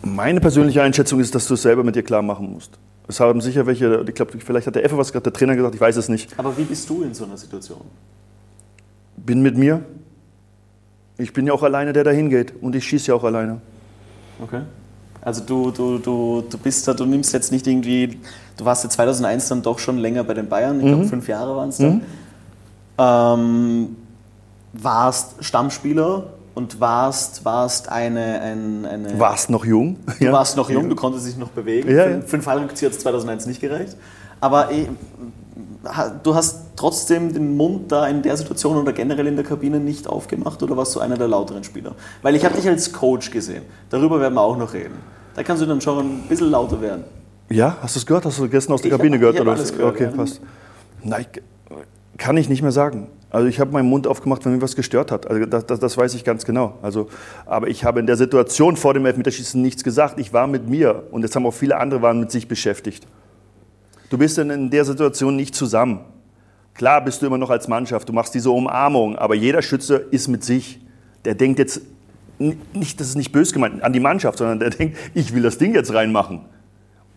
[0.02, 2.78] Meine persönliche Einschätzung ist, dass du es selber mit dir klar machen musst.
[3.06, 5.74] Es haben sicher welche, ich glaube, vielleicht hat der Effe was gerade, der Trainer gesagt,
[5.74, 6.38] ich weiß es nicht.
[6.38, 7.80] Aber wie bist du in so einer Situation?
[9.16, 9.84] Bin mit mir.
[11.18, 13.60] Ich bin ja auch alleine, der da hingeht und ich schieße ja auch alleine.
[14.42, 14.62] Okay.
[15.20, 18.18] Also du, du, du, du bist da, du nimmst jetzt nicht irgendwie,
[18.56, 21.56] du warst ja 2001 dann doch schon länger bei den Bayern, ich glaube fünf Jahre
[21.56, 22.02] waren es dann.
[22.98, 23.96] Ähm,
[24.74, 29.96] warst Stammspieler und warst, warst eine, ein, eine Warst noch jung.
[30.20, 31.88] Du warst noch jung, du konntest dich noch bewegen.
[31.94, 32.20] Ja, für, ja.
[32.20, 33.96] für einen Fallrückzieher hat es 2001 nicht gereicht.
[34.40, 34.86] Aber eh,
[36.22, 40.06] du hast trotzdem den Mund da in der Situation oder generell in der Kabine nicht
[40.08, 41.94] aufgemacht oder warst du einer der lauteren Spieler?
[42.22, 43.62] Weil ich habe dich als Coach gesehen.
[43.90, 44.94] Darüber werden wir auch noch reden.
[45.34, 47.04] Da kannst du dann schon ein bisschen lauter werden.
[47.50, 48.24] Ja, hast du es gehört?
[48.24, 49.34] Hast du gestern aus der Ich Kabine hab- gehört?
[49.36, 49.52] ich oder?
[49.52, 50.10] alles gehört, okay, ja.
[50.10, 50.40] passt.
[51.02, 51.26] Nein,
[52.16, 53.08] kann ich nicht mehr sagen.
[53.34, 55.26] Also ich habe meinen Mund aufgemacht, wenn mir was gestört hat.
[55.28, 56.78] Also das, das, das weiß ich ganz genau.
[56.82, 57.08] Also,
[57.46, 60.20] aber ich habe in der Situation vor dem Elfmeterschießen nichts gesagt.
[60.20, 63.08] Ich war mit mir und jetzt haben auch viele andere waren mit sich beschäftigt.
[64.08, 66.04] Du bist dann in der Situation nicht zusammen.
[66.74, 70.28] Klar bist du immer noch als Mannschaft, du machst diese Umarmung, aber jeder Schütze ist
[70.28, 70.80] mit sich.
[71.24, 71.82] Der denkt jetzt
[72.38, 75.58] nicht, das ist nicht böse gemeint an die Mannschaft, sondern der denkt, ich will das
[75.58, 76.42] Ding jetzt reinmachen.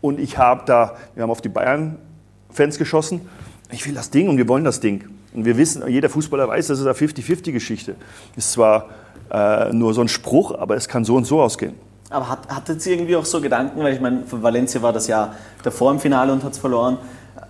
[0.01, 3.21] Und ich habe da, wir haben auf die Bayern-Fans geschossen,
[3.69, 5.16] ich will das Ding und wir wollen das Ding.
[5.33, 7.95] Und wir wissen, jeder Fußballer weiß, das ist eine 50-50-Geschichte.
[8.35, 8.87] Ist zwar
[9.31, 11.73] äh, nur so ein Spruch, aber es kann so und so ausgehen.
[12.09, 15.07] Aber hat, hattet ihr irgendwie auch so Gedanken, weil ich meine, für Valencia war das
[15.07, 16.97] Jahr davor im Finale und hat es verloren.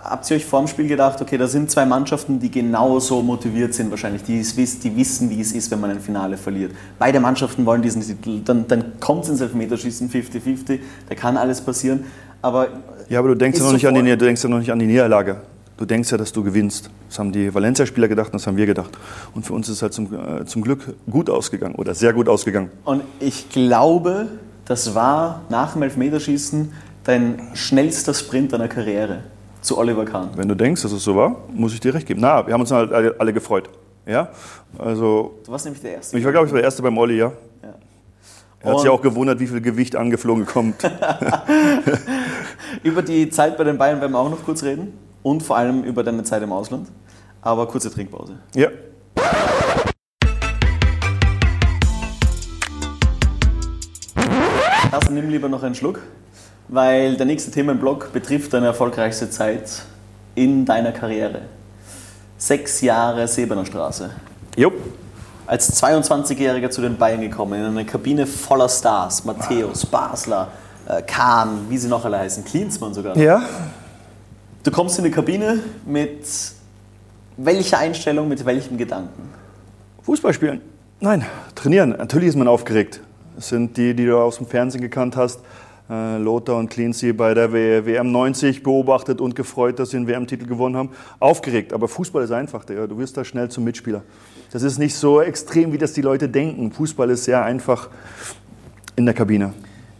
[0.03, 3.73] Habt ihr euch vor dem Spiel gedacht, okay, da sind zwei Mannschaften, die genauso motiviert
[3.73, 6.71] sind wahrscheinlich, die, die wissen, wie es ist, wenn man ein Finale verliert.
[6.97, 11.61] Beide Mannschaften wollen diesen Titel, dann, dann kommt es ins Elfmeterschießen 50-50, da kann alles
[11.61, 12.05] passieren.
[12.41, 12.67] Aber
[13.09, 14.71] Ja, aber du denkst ja noch nicht an die, sofort- du denkst ja noch nicht
[14.71, 15.41] an die Niederlage.
[15.77, 16.89] Du denkst ja, dass du gewinnst.
[17.07, 18.97] Das haben die Valencia-Spieler gedacht und das haben wir gedacht.
[19.35, 22.27] Und für uns ist es halt zum, äh, zum Glück gut ausgegangen oder sehr gut
[22.27, 22.71] ausgegangen.
[22.83, 24.27] Und ich glaube,
[24.65, 29.19] das war nach dem Elfmeterschießen dein schnellster Sprint deiner Karriere
[29.61, 30.31] zu Oliver Kahn.
[30.35, 32.21] Wenn du denkst, dass es so war, muss ich dir recht geben.
[32.21, 33.69] Na, wir haben uns halt alle, alle gefreut.
[34.07, 34.29] Ja?
[34.79, 36.17] Also, Du warst nämlich der Erste.
[36.17, 37.31] ich war, glaube ich, der Erste beim Olli, ja.
[37.61, 37.75] Ja.
[38.61, 40.77] Er hat sich auch gewundert, wie viel Gewicht angeflogen kommt.
[42.83, 45.83] Über die Zeit bei den Bayern werden wir auch noch kurz reden und vor allem
[45.83, 46.87] über deine Zeit im Ausland.
[47.41, 48.37] Aber kurze Trinkpause.
[48.55, 48.69] ja.
[54.89, 55.99] Carsten, nimm lieber noch einen Schluck,
[56.69, 59.83] weil der nächste Themenblock betrifft deine erfolgreichste Zeit
[60.33, 61.41] in deiner Karriere.
[62.37, 64.09] Sechs Jahre Sebener Straße.
[64.55, 64.71] Jo.
[65.45, 69.25] Als 22-Jähriger zu den Bayern gekommen, in eine Kabine voller Stars.
[69.25, 70.47] Matthäus, Basler,
[70.87, 73.17] äh, Kahn, wie sie noch alle heißen, Klinsmann sogar.
[73.17, 73.43] Ja,
[74.67, 76.27] Du kommst in die Kabine mit
[77.37, 79.29] welcher Einstellung, mit welchem Gedanken?
[80.01, 80.59] Fußball spielen?
[80.99, 81.25] Nein,
[81.55, 81.91] trainieren.
[81.91, 82.99] Natürlich ist man aufgeregt.
[83.37, 85.39] Das sind die, die du aus dem Fernsehen gekannt hast.
[85.89, 90.45] Äh, Lothar und Cleansea bei der WM 90 beobachtet und gefreut, dass sie einen WM-Titel
[90.45, 90.89] gewonnen haben.
[91.21, 92.65] Aufgeregt, aber Fußball ist einfach.
[92.65, 92.87] Digga.
[92.87, 94.03] Du wirst da schnell zum Mitspieler.
[94.51, 96.73] Das ist nicht so extrem, wie das die Leute denken.
[96.73, 97.87] Fußball ist sehr einfach
[98.97, 99.53] in der Kabine.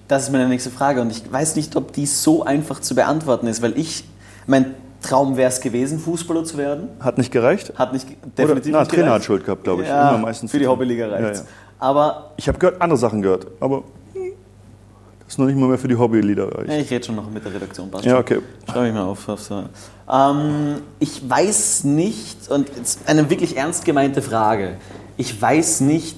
[0.10, 3.48] Das ist meine nächste Frage und ich weiß nicht, ob die so einfach zu beantworten
[3.48, 4.04] ist, weil ich,
[4.48, 6.90] mein Traum wäre es gewesen, Fußballer zu werden.
[7.00, 7.72] Hat nicht gereicht?
[7.78, 9.26] Hat nicht, Oder, definitiv na, nicht Trainer hat gereicht.
[9.26, 9.88] Schuld gehabt, glaube ich.
[9.88, 10.68] Ja, Immer meistens für die.
[10.68, 11.40] Hobbyliga Ja, reicht's.
[11.42, 11.46] ja.
[11.80, 13.84] Aber Ich habe gehört, andere Sachen gehört, aber
[14.14, 16.70] das ist noch nicht mal mehr für die Hobbylieder reicht.
[16.70, 17.92] ja, ich rede schon noch mit der Redaktion.
[17.92, 18.40] Passt Ja, okay.
[18.70, 19.28] Schreibe ich mal auf.
[19.30, 19.64] auf so.
[20.12, 24.78] ähm, ich weiß nicht, und jetzt eine wirklich ernst gemeinte Frage,
[25.18, 26.18] ich weiß nicht,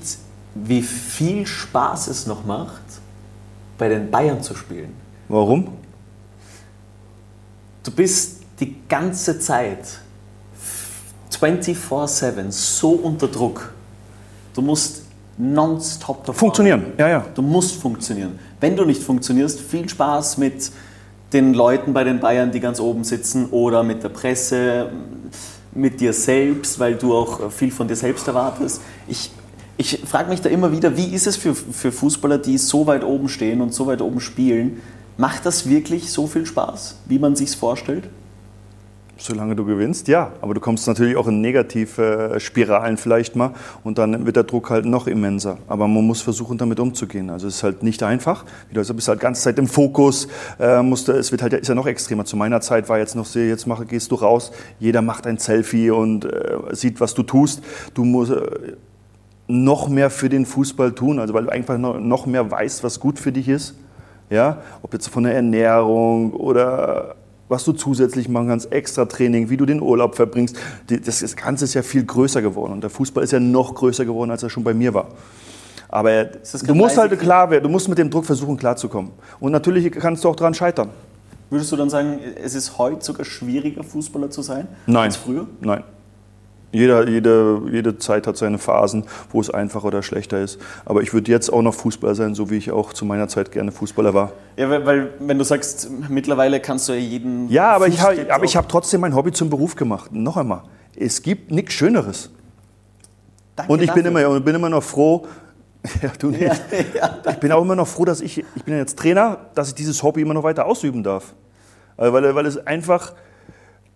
[0.55, 2.81] wie viel Spaß es noch macht,
[3.77, 4.93] bei den Bayern zu spielen.
[5.27, 5.69] Warum?
[7.89, 9.79] Du bist die ganze Zeit
[11.31, 13.73] 24-7 so unter Druck.
[14.53, 15.01] Du musst
[15.39, 16.37] nonstop performen.
[16.37, 17.25] Funktionieren, ja, ja.
[17.33, 18.37] Du musst funktionieren.
[18.59, 20.71] Wenn du nicht funktionierst, viel Spaß mit
[21.33, 24.91] den Leuten bei den Bayern, die ganz oben sitzen oder mit der Presse,
[25.73, 28.81] mit dir selbst, weil du auch viel von dir selbst erwartest.
[29.07, 29.31] Ich,
[29.77, 33.03] ich frage mich da immer wieder, wie ist es für, für Fußballer, die so weit
[33.03, 34.79] oben stehen und so weit oben spielen?
[35.19, 38.09] Macht das wirklich so viel Spaß, wie man sich vorstellt?
[39.17, 40.31] Solange du gewinnst, ja.
[40.39, 43.51] Aber du kommst natürlich auch in negative äh, Spiralen vielleicht mal
[43.83, 45.57] und dann wird der Druck halt noch immenser.
[45.67, 47.29] Aber man muss versuchen, damit umzugehen.
[47.29, 48.45] Also es ist halt nicht einfach.
[48.71, 50.29] Du bist halt ganze Zeit im Fokus.
[50.57, 52.23] Äh, es wird halt, ist ja noch extremer.
[52.23, 55.37] Zu meiner Zeit war jetzt noch so, jetzt mach, gehst du raus, jeder macht ein
[55.37, 57.61] Selfie und äh, sieht, was du tust.
[57.93, 58.31] Du musst
[59.47, 63.19] noch mehr für den Fußball tun, also weil du einfach noch mehr weißt, was gut
[63.19, 63.75] für dich ist.
[64.29, 67.15] Ja, ob jetzt von der Ernährung oder
[67.47, 70.55] was du zusätzlich machen kannst, extra Training, wie du den Urlaub verbringst.
[70.87, 74.29] Das Ganze ist ja viel größer geworden und der Fußball ist ja noch größer geworden,
[74.29, 75.07] als er schon bei mir war.
[75.87, 79.11] Aber du musst halt klar werden, du musst mit dem Druck versuchen klarzukommen.
[79.39, 80.89] Und natürlich kannst du auch daran scheitern.
[81.49, 85.05] Würdest du dann sagen, es ist heute sogar schwieriger, Fußballer zu sein Nein.
[85.05, 85.47] als früher?
[85.61, 85.83] Nein.
[86.71, 90.59] Jeder, jede, jede Zeit hat seine Phasen, wo es einfacher oder schlechter ist.
[90.85, 93.51] Aber ich würde jetzt auch noch Fußballer sein, so wie ich auch zu meiner Zeit
[93.51, 94.33] gerne Fußballer war.
[94.55, 97.49] Ja, weil, weil wenn du sagst, mittlerweile kannst du ja jeden.
[97.49, 100.11] Ja, aber ich, hab, aber ich habe trotzdem mein Hobby zum Beruf gemacht.
[100.13, 100.61] Noch einmal,
[100.95, 102.29] es gibt nichts Schöneres.
[103.55, 105.25] Danke Und ich bin immer, bin immer noch froh,
[106.03, 106.41] ja, du nicht.
[106.41, 106.53] Ja,
[106.95, 109.69] ja, Ich bin auch immer noch froh, dass ich, ich bin ja jetzt Trainer, dass
[109.69, 111.33] ich dieses Hobby immer noch weiter ausüben darf.
[111.97, 113.13] Weil, weil es einfach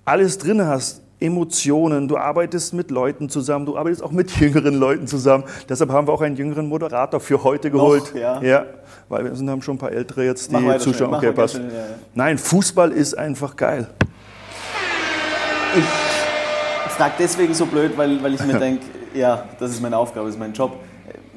[0.05, 1.02] alles drin hast.
[1.19, 5.45] Emotionen, du arbeitest mit Leuten zusammen, du arbeitest auch mit jüngeren Leuten zusammen.
[5.69, 8.13] Deshalb haben wir auch einen jüngeren Moderator für heute geholt.
[8.41, 8.65] ja.
[9.09, 11.13] weil wir sind, haben schon ein paar Ältere jetzt, die zuschauen.
[11.13, 11.55] Okay, passt.
[11.55, 11.85] schnell, ja, ja.
[12.13, 13.87] Nein, Fußball ist einfach geil.
[15.75, 20.27] Ich frage deswegen so blöd, weil, weil ich mir denke, ja, das ist meine Aufgabe,
[20.27, 20.77] das ist mein Job.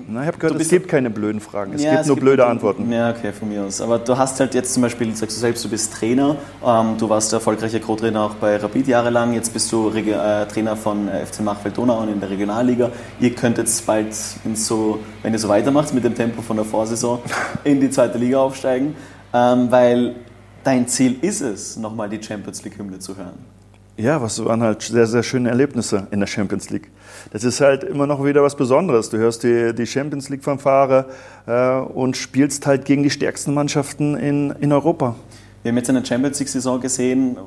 [0.09, 2.43] Na, ich habe gehört, Du es gibt keine blöden Fragen, es Ja, gibt nur blöde
[2.43, 2.93] natürlich- Antworten.
[2.93, 3.81] Ja, okay, von mir aus.
[3.81, 7.09] Aber du hast halt jetzt zum Beispiel, sagst du selbst, du bist Trainer, ähm, du
[7.09, 11.25] warst erfolgreicher Co-Trainer auch bei Rapid jahrelang, jetzt bist du Regi äh, Trainer von äh,
[11.25, 12.91] FC Machfeld-Donau und in der Regionalliga.
[13.21, 14.15] Ihr könnt jetzt bald,
[14.55, 17.19] so, wenn ihr so weitermacht mit dem Tempo von der Vorsaison,
[17.65, 18.95] in die zweite Liga aufsteigen,
[19.33, 20.15] ähm, weil
[20.63, 23.56] dein Ziel ist es, nochmal die Champions League-Hymne zu hören.
[23.99, 26.91] Ja, was waren halt sehr, sehr schöne Erlebnisse in der Champions League.
[27.31, 29.09] Das ist halt immer noch wieder was Besonderes.
[29.09, 31.07] Du hörst die, die Champions League-Fanfare
[31.47, 35.17] äh, und spielst halt gegen die stärksten Mannschaften in, in Europa.
[35.63, 37.39] Wir haben jetzt eine Champions League-Saison gesehen.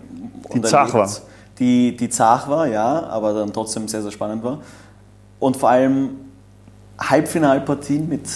[0.54, 1.10] Die zart war.
[1.60, 4.60] Die, die zart war, ja, aber dann trotzdem sehr, sehr spannend war.
[5.40, 6.10] Und vor allem
[7.00, 8.28] Halbfinalpartien mit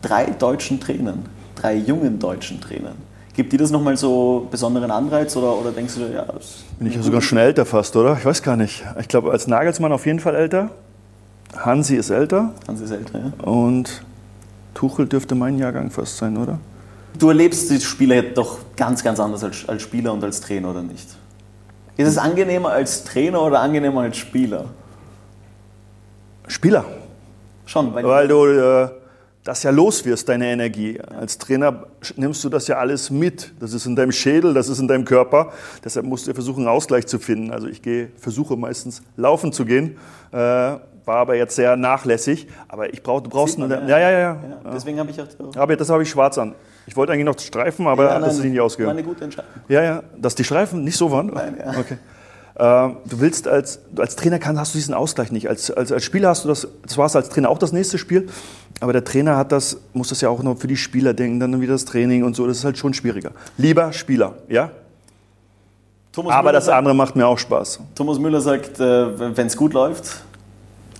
[0.00, 2.96] drei deutschen Trainern, drei jungen deutschen Trainern.
[3.34, 6.96] Gibt dir das nochmal so besonderen Anreiz oder, oder denkst du, ja, das Bin ich
[6.96, 8.16] ja sogar schon älter fast, oder?
[8.18, 8.84] Ich weiß gar nicht.
[9.00, 10.70] Ich glaube, als Nagelsmann auf jeden Fall älter.
[11.56, 13.44] Hansi ist älter Hansi ist älter, ja?
[13.44, 14.02] und
[14.72, 16.58] Tuchel dürfte mein Jahrgang fast sein, oder?
[17.18, 20.70] Du erlebst die Spieler jetzt doch ganz, ganz anders als, als Spieler und als Trainer,
[20.70, 21.08] oder nicht?
[21.96, 24.64] Ist es angenehmer als Trainer oder angenehmer als Spieler?
[26.48, 26.84] Spieler.
[27.66, 28.88] Schon, weil, Weil du äh,
[29.44, 31.00] das ja los wirst, deine Energie.
[31.00, 33.52] Als Trainer nimmst du das ja alles mit.
[33.58, 35.52] Das ist in deinem Schädel, das ist in deinem Körper.
[35.84, 37.50] Deshalb musst du versuchen, einen Ausgleich zu finden.
[37.50, 39.96] Also ich gehe, versuche meistens laufen zu gehen,
[40.30, 42.46] äh, war aber jetzt sehr nachlässig.
[42.68, 44.18] Aber ich brauch, du brauchst man, eine, ja, ja, ja.
[44.18, 44.36] ja.
[44.64, 45.26] ja, deswegen habe ich auch.
[45.56, 46.54] Aber das habe ich schwarz an.
[46.86, 48.98] Ich wollte eigentlich noch streifen, aber Ja, das ist nein, nicht War ausgegangen.
[48.98, 49.50] eine gute Entscheidung.
[49.68, 51.28] Ja, ja, dass die Streifen nicht so waren?
[51.28, 51.78] Nein, ja.
[51.78, 51.98] Okay.
[52.54, 55.48] Äh, du willst als, als Trainer kann, hast du diesen Ausgleich nicht.
[55.48, 57.98] Als, als, als Spieler hast du das, das war es als Trainer auch das nächste
[57.98, 58.28] Spiel,
[58.80, 61.60] aber der Trainer hat das, muss das ja auch noch für die Spieler denken, dann
[61.60, 63.30] wieder das Training und so, das ist halt schon schwieriger.
[63.56, 64.70] Lieber Spieler, ja?
[66.12, 67.80] Thomas Aber Müller das sagt, andere macht mir auch Spaß.
[67.94, 70.22] Thomas Müller sagt, äh, wenn es gut läuft,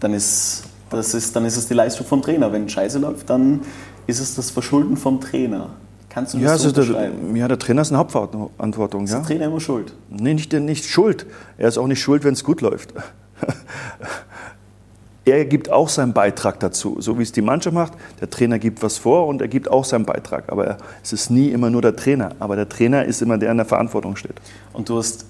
[0.00, 2.50] dann ist, das ist, dann ist es die Leistung vom Trainer.
[2.50, 3.60] Wenn scheiße läuft, dann
[4.06, 5.70] ist es das Verschulden vom Trainer.
[6.12, 9.04] Kannst du das Ja, so also der, ja, der Trainer ist eine Hauptverantwortung.
[9.04, 9.18] Ist Ja?
[9.18, 9.94] der Trainer immer schuld?
[10.10, 11.24] Nee, nicht, nicht schuld.
[11.56, 12.92] Er ist auch nicht schuld, wenn es gut läuft.
[15.24, 17.92] er gibt auch seinen Beitrag dazu, so wie es die Mannschaft macht.
[18.20, 20.50] Der Trainer gibt was vor und er gibt auch seinen Beitrag.
[20.52, 22.30] Aber er, es ist nie immer nur der Trainer.
[22.40, 24.34] Aber der Trainer ist immer der, der in der Verantwortung steht.
[24.74, 25.24] Und du hast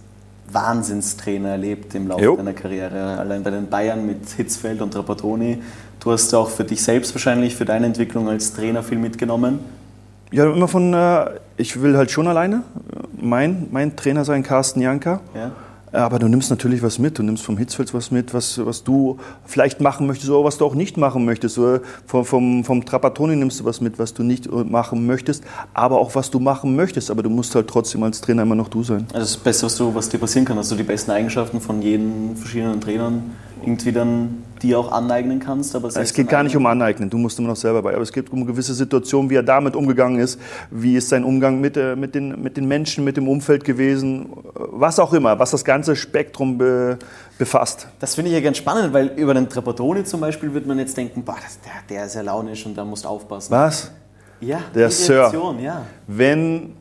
[0.50, 2.36] Wahnsinnstrainer erlebt im Laufe Jo.
[2.36, 3.18] deiner Karriere.
[3.18, 5.62] Allein bei den Bayern mit Hitzfeld und Trapattoni.
[6.00, 9.60] Du hast auch für dich selbst wahrscheinlich, für deine Entwicklung als Trainer viel mitgenommen.
[10.32, 11.26] Ja, immer von, äh,
[11.58, 12.62] ich will halt schon alleine
[13.20, 15.20] mein, mein Trainer sein, Carsten Janka.
[15.34, 15.52] Ja?
[15.92, 17.18] Aber du nimmst natürlich was mit.
[17.18, 20.64] Du nimmst vom Hitzfeld was mit, was, was du vielleicht machen möchtest oder was du
[20.64, 21.58] auch nicht machen möchtest.
[21.58, 25.98] Oder vom, vom, vom Trapattoni nimmst du was mit, was du nicht machen möchtest, aber
[25.98, 27.10] auch was du machen möchtest.
[27.10, 29.06] Aber du musst halt trotzdem als Trainer immer noch du sein.
[29.12, 31.82] Also das Beste, was, du, was dir passieren kann, dass du die besten Eigenschaften von
[31.82, 35.74] jeden verschiedenen Trainern irgendwie dann die auch aneignen kannst.
[35.74, 37.92] Aber Es geht gar nicht um aneignen- du musst immer noch selber bei.
[37.94, 41.60] Aber es geht um gewisse Situationen, wie er damit umgegangen ist, wie ist sein Umgang
[41.60, 45.50] mit, äh, mit, den, mit den Menschen, mit dem Umfeld gewesen, was auch immer, was
[45.50, 46.98] das ganze Spektrum be,
[47.38, 47.88] befasst.
[47.98, 50.96] Das finde ich ja ganz spannend, weil über den Trapattoni zum Beispiel wird man jetzt
[50.96, 53.50] denken, boah, das, der, der ist ja launisch und da musst du aufpassen.
[53.50, 53.90] Was?
[54.40, 55.32] Ja, Der Sir.
[55.60, 55.82] Ja.
[56.06, 56.74] Wenn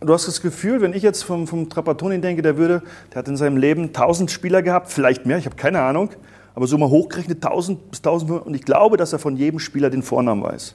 [0.00, 3.28] du hast das Gefühl, wenn ich jetzt vom, vom Trapattoni denke, der würde, der hat
[3.28, 6.10] in seinem Leben 1000 Spieler gehabt, vielleicht mehr, ich habe keine Ahnung,
[6.56, 9.90] aber so mal hochgerechnet 1000 bis 1500 und ich glaube, dass er von jedem Spieler
[9.90, 10.74] den Vornamen weiß.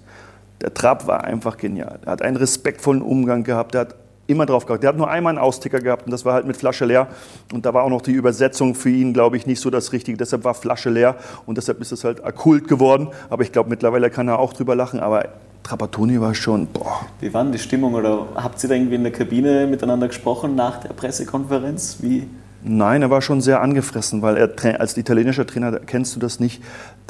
[0.62, 2.00] Der Trapp war einfach genial.
[2.06, 3.96] Er hat einen respektvollen Umgang gehabt, der hat
[4.28, 4.84] immer drauf gehabt.
[4.84, 7.08] Der hat nur einmal einen Austicker gehabt und das war halt mit Flasche leer.
[7.52, 10.18] Und da war auch noch die Übersetzung für ihn, glaube ich, nicht so das Richtige.
[10.18, 11.16] Deshalb war Flasche leer
[11.48, 13.08] und deshalb ist es halt Kult geworden.
[13.32, 15.00] Aber ich glaube, mittlerweile kann er auch drüber lachen.
[15.00, 15.30] Aber
[15.64, 19.04] Trapattoni war schon, boah, Wie war denn die Stimmung oder habt ihr da irgendwie in
[19.04, 21.98] der Kabine miteinander gesprochen nach der Pressekonferenz?
[22.02, 22.28] Wie?
[22.64, 26.62] Nein, er war schon sehr angefressen, weil er als italienischer Trainer kennst du das nicht,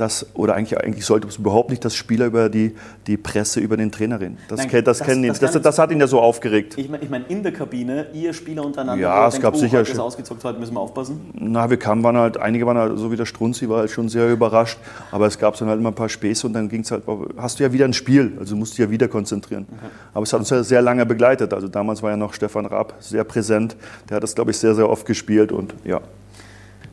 [0.02, 2.74] dass, oder eigentlich, eigentlich sollte es überhaupt nicht, dass Spieler über die,
[3.06, 4.40] die Presse über den Trainer reden.
[4.48, 6.76] Das, Nein, das, das- kennen ihn, das das, kann das, hat ihn ja so aufgeregt.
[6.78, 9.78] Ich meine, ich mein, in der Kabine, ihr Spieler untereinander, Ja, es gab oh, sicher
[9.78, 11.22] heute ist ausgezockt, heute müssen wir aufpassen.
[11.34, 14.10] Na, wir kamen, waren halt, einige waren halt, so wie der Strunzi, war halt schon
[14.10, 14.80] sehr überrascht,
[15.12, 17.04] aber es gab dann halt immer ein paar Späße und dann ging es halt,
[17.38, 19.68] hast du ja wieder ein Spiel, also musst du ja wieder konzentrieren.
[20.16, 22.96] Aber es hat uns ja sehr lange begleitet, also damals war ja noch Stefan Raab
[23.00, 23.76] sehr präsent,
[24.10, 26.02] der hat das, glaube ich, sehr, sehr oft gespielt und ja.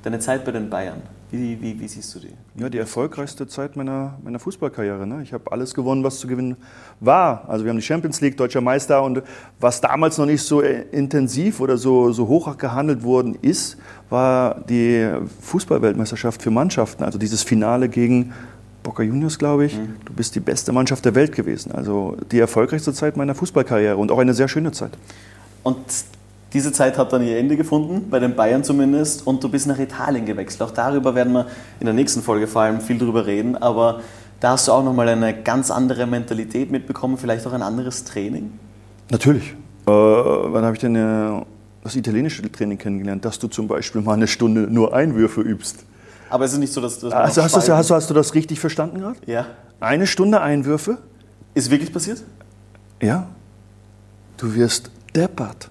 [0.02, 2.32] Deine Zeit bei den Bayern, wie, wie, wie siehst du die?
[2.54, 5.06] Ja, die erfolgreichste Zeit meiner, meiner Fußballkarriere.
[5.06, 5.22] Ne?
[5.22, 6.56] Ich habe alles gewonnen, was zu gewinnen
[7.00, 7.44] war.
[7.48, 9.22] Also wir haben die Champions League, Deutscher Meister und
[9.60, 13.76] was damals noch nicht so äh, intensiv oder so, so hoch gehandelt worden ist,
[14.08, 15.10] war die
[15.42, 17.02] Fußballweltmeisterschaft für Mannschaften.
[17.02, 18.32] Also dieses Finale gegen
[18.82, 19.78] Boca Juniors, glaube ich.
[20.06, 21.72] Du bist die beste Mannschaft der Welt gewesen.
[21.72, 24.92] Also die erfolgreichste Zeit meiner Fußballkarriere und auch eine sehr schöne Zeit.
[25.62, 25.76] Und
[26.52, 29.78] diese Zeit hat dann ihr Ende gefunden, bei den Bayern zumindest, und du bist nach
[29.78, 30.62] Italien gewechselt.
[30.62, 31.46] Auch darüber werden wir
[31.80, 34.00] in der nächsten Folge vor allem viel drüber reden, aber
[34.40, 38.52] da hast du auch nochmal eine ganz andere Mentalität mitbekommen, vielleicht auch ein anderes Training.
[39.10, 39.54] Natürlich.
[39.86, 41.42] Äh, wann habe ich denn äh,
[41.82, 43.24] das italienische Training kennengelernt?
[43.24, 45.84] Dass du zum Beispiel mal eine Stunde nur Einwürfe übst.
[46.30, 48.10] Aber es ist nicht so, dass, dass man Also hast, du das, hast, du, hast
[48.10, 49.16] du das richtig verstanden gerade?
[49.26, 49.46] Ja.
[49.80, 50.98] Eine Stunde Einwürfe?
[51.54, 52.22] Ist wirklich passiert?
[53.02, 53.28] Ja.
[54.36, 55.70] Du wirst deppert.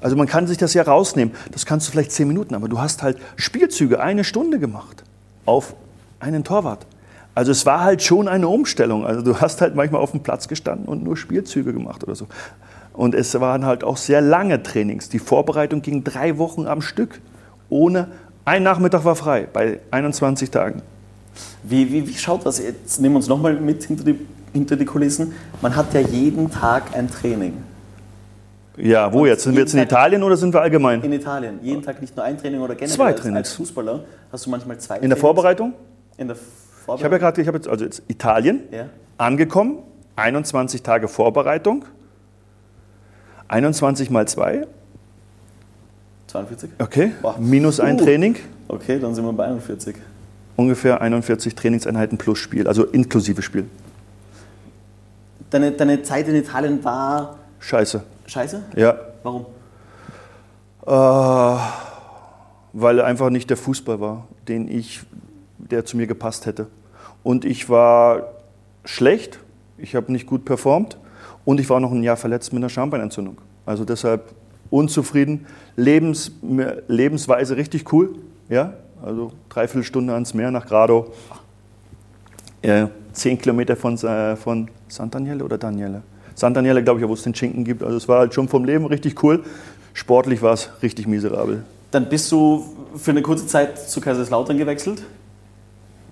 [0.00, 1.34] Also man kann sich das ja rausnehmen.
[1.52, 5.04] Das kannst du vielleicht zehn Minuten, aber du hast halt Spielzüge eine Stunde gemacht
[5.46, 5.74] auf
[6.20, 6.86] einen Torwart.
[7.34, 9.04] Also es war halt schon eine Umstellung.
[9.06, 12.26] Also du hast halt manchmal auf dem Platz gestanden und nur Spielzüge gemacht oder so.
[12.94, 15.10] Und es waren halt auch sehr lange Trainings.
[15.10, 17.20] Die Vorbereitung ging drei Wochen am Stück.
[17.68, 18.08] Ohne,
[18.46, 20.82] ein Nachmittag war frei bei 21 Tagen.
[21.62, 22.58] Wie, wie, wie schaut das?
[22.58, 24.18] Jetzt nehmen wir uns nochmal mit hinter die,
[24.54, 25.34] hinter die Kulissen.
[25.60, 27.54] Man hat ja jeden Tag ein Training.
[28.76, 29.44] Ja, wo jetzt?
[29.44, 31.02] Sind wir jetzt in Tag- Italien oder sind wir allgemein?
[31.02, 31.58] In Italien.
[31.62, 33.36] Jeden Tag nicht nur ein Training oder generell Zwei Trainings.
[33.48, 35.20] als Fußballer hast du manchmal zwei In der Trainings.
[35.20, 35.72] Vorbereitung?
[36.18, 37.18] In der Ich habe ja Vorbereitung?
[37.18, 38.86] gerade, ich habe jetzt also jetzt Italien Ja.
[39.18, 39.78] angekommen,
[40.16, 41.84] 21 Tage Vorbereitung,
[43.48, 44.66] 21 mal 2,
[46.26, 46.70] 42?
[46.78, 47.36] okay, Boah.
[47.38, 48.04] minus ein Uh.
[48.04, 48.36] Training,
[48.68, 49.94] Okay, dann sind wir bei 41.
[50.56, 53.64] ungefähr 41 Trainingseinheiten plus Spiel, also inklusive Spiel.
[55.50, 58.02] Deine, deine Zeit in Italien war Scheiße.
[58.26, 58.64] Scheiße?
[58.76, 59.46] Ja, Warum?
[60.86, 61.60] äh,
[62.72, 65.02] weil einfach nicht der Fußball war, den ich,
[65.58, 66.66] der zu mir gepasst hätte.
[67.22, 68.28] Und ich war
[68.84, 69.40] schlecht,
[69.78, 70.98] ich habe nicht gut performt
[71.44, 73.38] und ich war noch ein Jahr verletzt mit einer Schambeinentzündung.
[73.64, 74.32] Also deshalb
[74.70, 75.46] unzufrieden.
[75.76, 76.32] Lebens,
[76.88, 78.16] Lebensweise richtig cool.
[78.48, 78.74] Ja?
[79.02, 81.12] Also dreiviertel Stunde ans Meer nach Grado.
[82.62, 85.04] Ja, zehn Kilometer von, äh, von St.
[85.10, 86.02] Daniele oder Daniele?
[86.36, 86.54] St.
[86.54, 87.82] Daniele, glaube ich, wo es den Schinken gibt.
[87.82, 89.42] Also es war halt schon vom Leben richtig cool.
[89.94, 91.64] Sportlich war es richtig miserabel.
[91.90, 92.64] Dann bist du
[92.96, 95.02] für eine kurze Zeit zu Kaiserslautern gewechselt?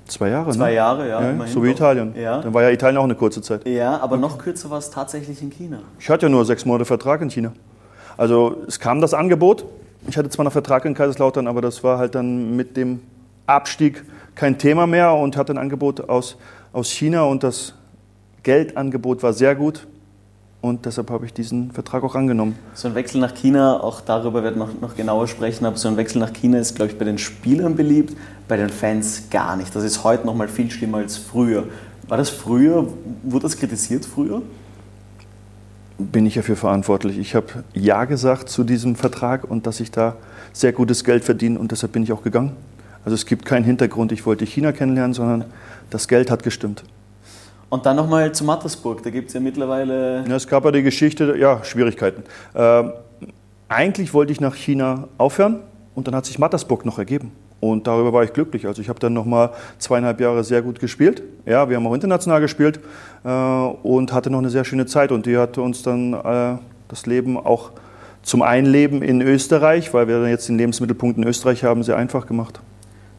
[0.06, 0.76] Zwei Jahre, Zwei ne?
[0.76, 1.32] Jahre, ja.
[1.32, 1.76] Ja, so wie doch.
[1.76, 2.14] Italien.
[2.16, 2.40] Ja.
[2.40, 3.66] Dann war ja Italien auch eine kurze Zeit.
[3.66, 5.80] ja, aber noch kürzer war es tatsächlich in China.
[5.98, 7.52] Ich hatte ja nur sechs Monate Vertrag in China.
[8.16, 9.64] Also es kam das Angebot.
[10.06, 13.00] Ich hatte zwar noch Vertrag in Kaiserslautern, aber das war halt dann mit dem
[13.46, 16.36] Abstieg kein Thema mehr und hatte ein Angebot aus,
[16.72, 17.74] aus China und das
[18.42, 19.86] Geldangebot war sehr gut
[20.64, 22.58] und deshalb habe ich diesen Vertrag auch angenommen.
[22.72, 25.88] So ein Wechsel nach China, auch darüber werden wir noch, noch genauer sprechen, aber so
[25.88, 28.16] ein Wechsel nach China ist, glaube ich, bei den Spielern beliebt,
[28.48, 29.76] bei den Fans gar nicht.
[29.76, 31.64] Das ist heute noch mal viel schlimmer als früher.
[32.08, 32.88] War das früher,
[33.24, 34.40] wurde das kritisiert früher?
[35.98, 37.18] Bin ich dafür verantwortlich.
[37.18, 40.16] Ich habe Ja gesagt zu diesem Vertrag und dass ich da
[40.54, 42.52] sehr gutes Geld verdiene und deshalb bin ich auch gegangen.
[43.04, 45.44] Also es gibt keinen Hintergrund, ich wollte China kennenlernen, sondern
[45.90, 46.84] das Geld hat gestimmt.
[47.70, 50.24] Und dann nochmal zu Mattersburg, da gibt es ja mittlerweile...
[50.28, 52.22] Ja, es gab ja die Geschichte, ja, Schwierigkeiten.
[52.54, 52.92] Ähm,
[53.68, 55.60] eigentlich wollte ich nach China aufhören
[55.94, 57.32] und dann hat sich Mattersburg noch ergeben.
[57.60, 58.66] Und darüber war ich glücklich.
[58.66, 61.22] Also ich habe dann nochmal zweieinhalb Jahre sehr gut gespielt.
[61.46, 62.78] Ja, wir haben auch international gespielt
[63.24, 65.10] äh, und hatte noch eine sehr schöne Zeit.
[65.10, 67.70] Und die hat uns dann äh, das Leben auch
[68.22, 72.26] zum Einleben in Österreich, weil wir dann jetzt den Lebensmittelpunkt in Österreich haben, sehr einfach
[72.26, 72.60] gemacht.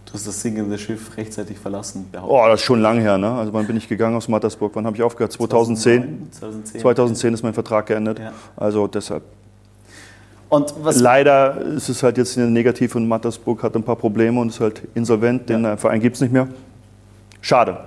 [0.05, 2.05] Du hast das sinkende Schiff rechtzeitig verlassen.
[2.25, 3.17] Oh, das ist schon lang her.
[3.17, 3.31] Ne?
[3.31, 4.71] Also wann bin ich gegangen aus Mattersburg?
[4.75, 5.31] Wann habe ich aufgehört?
[5.33, 6.27] 2010.
[6.31, 6.81] 2010.
[6.81, 8.19] 2010 ist mein Vertrag geendet.
[8.19, 8.31] Ja.
[8.55, 9.23] Also deshalb.
[10.47, 14.49] Und was, Leider ist es halt jetzt negativ und Mattersburg hat ein paar Probleme und
[14.49, 15.49] ist halt insolvent.
[15.49, 15.75] Den Ja.
[15.75, 16.47] Verein gibt es nicht mehr.
[17.41, 17.77] Schade.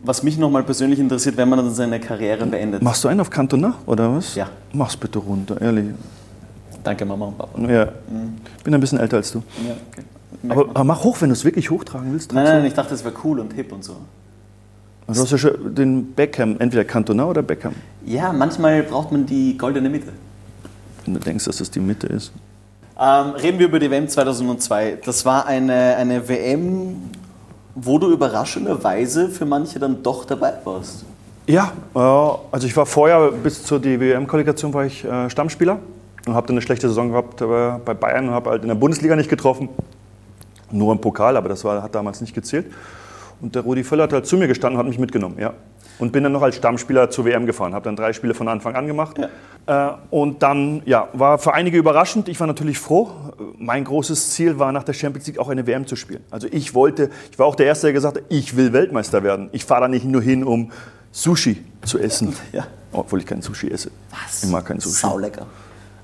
[0.00, 2.80] was mich nochmal persönlich interessiert, wenn man dann seine Karriere beendet.
[2.82, 4.34] Machst du einen auf Cantona oder was?
[4.36, 4.48] Ja.
[4.72, 5.86] Mach's bitte runter, ehrlich.
[6.84, 7.58] Danke Mama und Papa.
[7.68, 7.88] Ja.
[8.58, 9.42] Ich bin ein bisschen älter als du.
[9.66, 10.02] Ja, okay.
[10.48, 12.32] Aber, aber mach hoch, wenn du es wirklich hochtragen willst.
[12.32, 12.66] Nein, nein, hoch.
[12.66, 13.96] ich dachte, es wäre cool und hip und so.
[15.06, 17.74] Du hast ja schon den Beckham, entweder Cantona oder Beckham.
[18.04, 20.12] Ja, manchmal braucht man die goldene Mitte.
[21.04, 22.32] Wenn du denkst, dass das die Mitte ist.
[22.98, 24.98] Ähm, reden wir über die WM 2002.
[25.04, 26.96] Das war eine, eine WM,
[27.74, 31.04] wo du überraschenderweise für manche dann doch dabei warst.
[31.46, 35.78] Ja, äh, also ich war vorher, bis zur WM-Qualifikation war ich äh, Stammspieler
[36.26, 37.44] und habe dann eine schlechte Saison gehabt äh,
[37.84, 39.68] bei Bayern und habe halt in der Bundesliga nicht getroffen.
[40.70, 42.66] Nur im Pokal, aber das war, hat damals nicht gezählt.
[43.40, 45.52] Und der Rudi Völler hat halt zu mir gestanden und hat mich mitgenommen, ja.
[45.98, 48.74] Und bin dann noch als Stammspieler zur WM gefahren, habe dann drei Spiele von Anfang
[48.74, 49.18] an gemacht.
[49.66, 52.28] Äh, und dann, ja, war für einige überraschend.
[52.28, 53.10] Ich war natürlich froh.
[53.58, 56.22] Mein großes Ziel war, nach der Champions League auch eine WM zu spielen.
[56.30, 59.48] Also ich wollte, ich war auch der Erste, der gesagt hat, ich will Weltmeister werden.
[59.52, 60.70] Ich fahre da nicht nur hin, um
[61.12, 62.34] Sushi zu essen.
[62.52, 62.66] Ja.
[62.92, 63.90] Obwohl ich kein Sushi esse.
[64.10, 64.44] Was?
[64.44, 64.96] Ich mag kein Sushi.
[64.96, 65.46] Saulecker.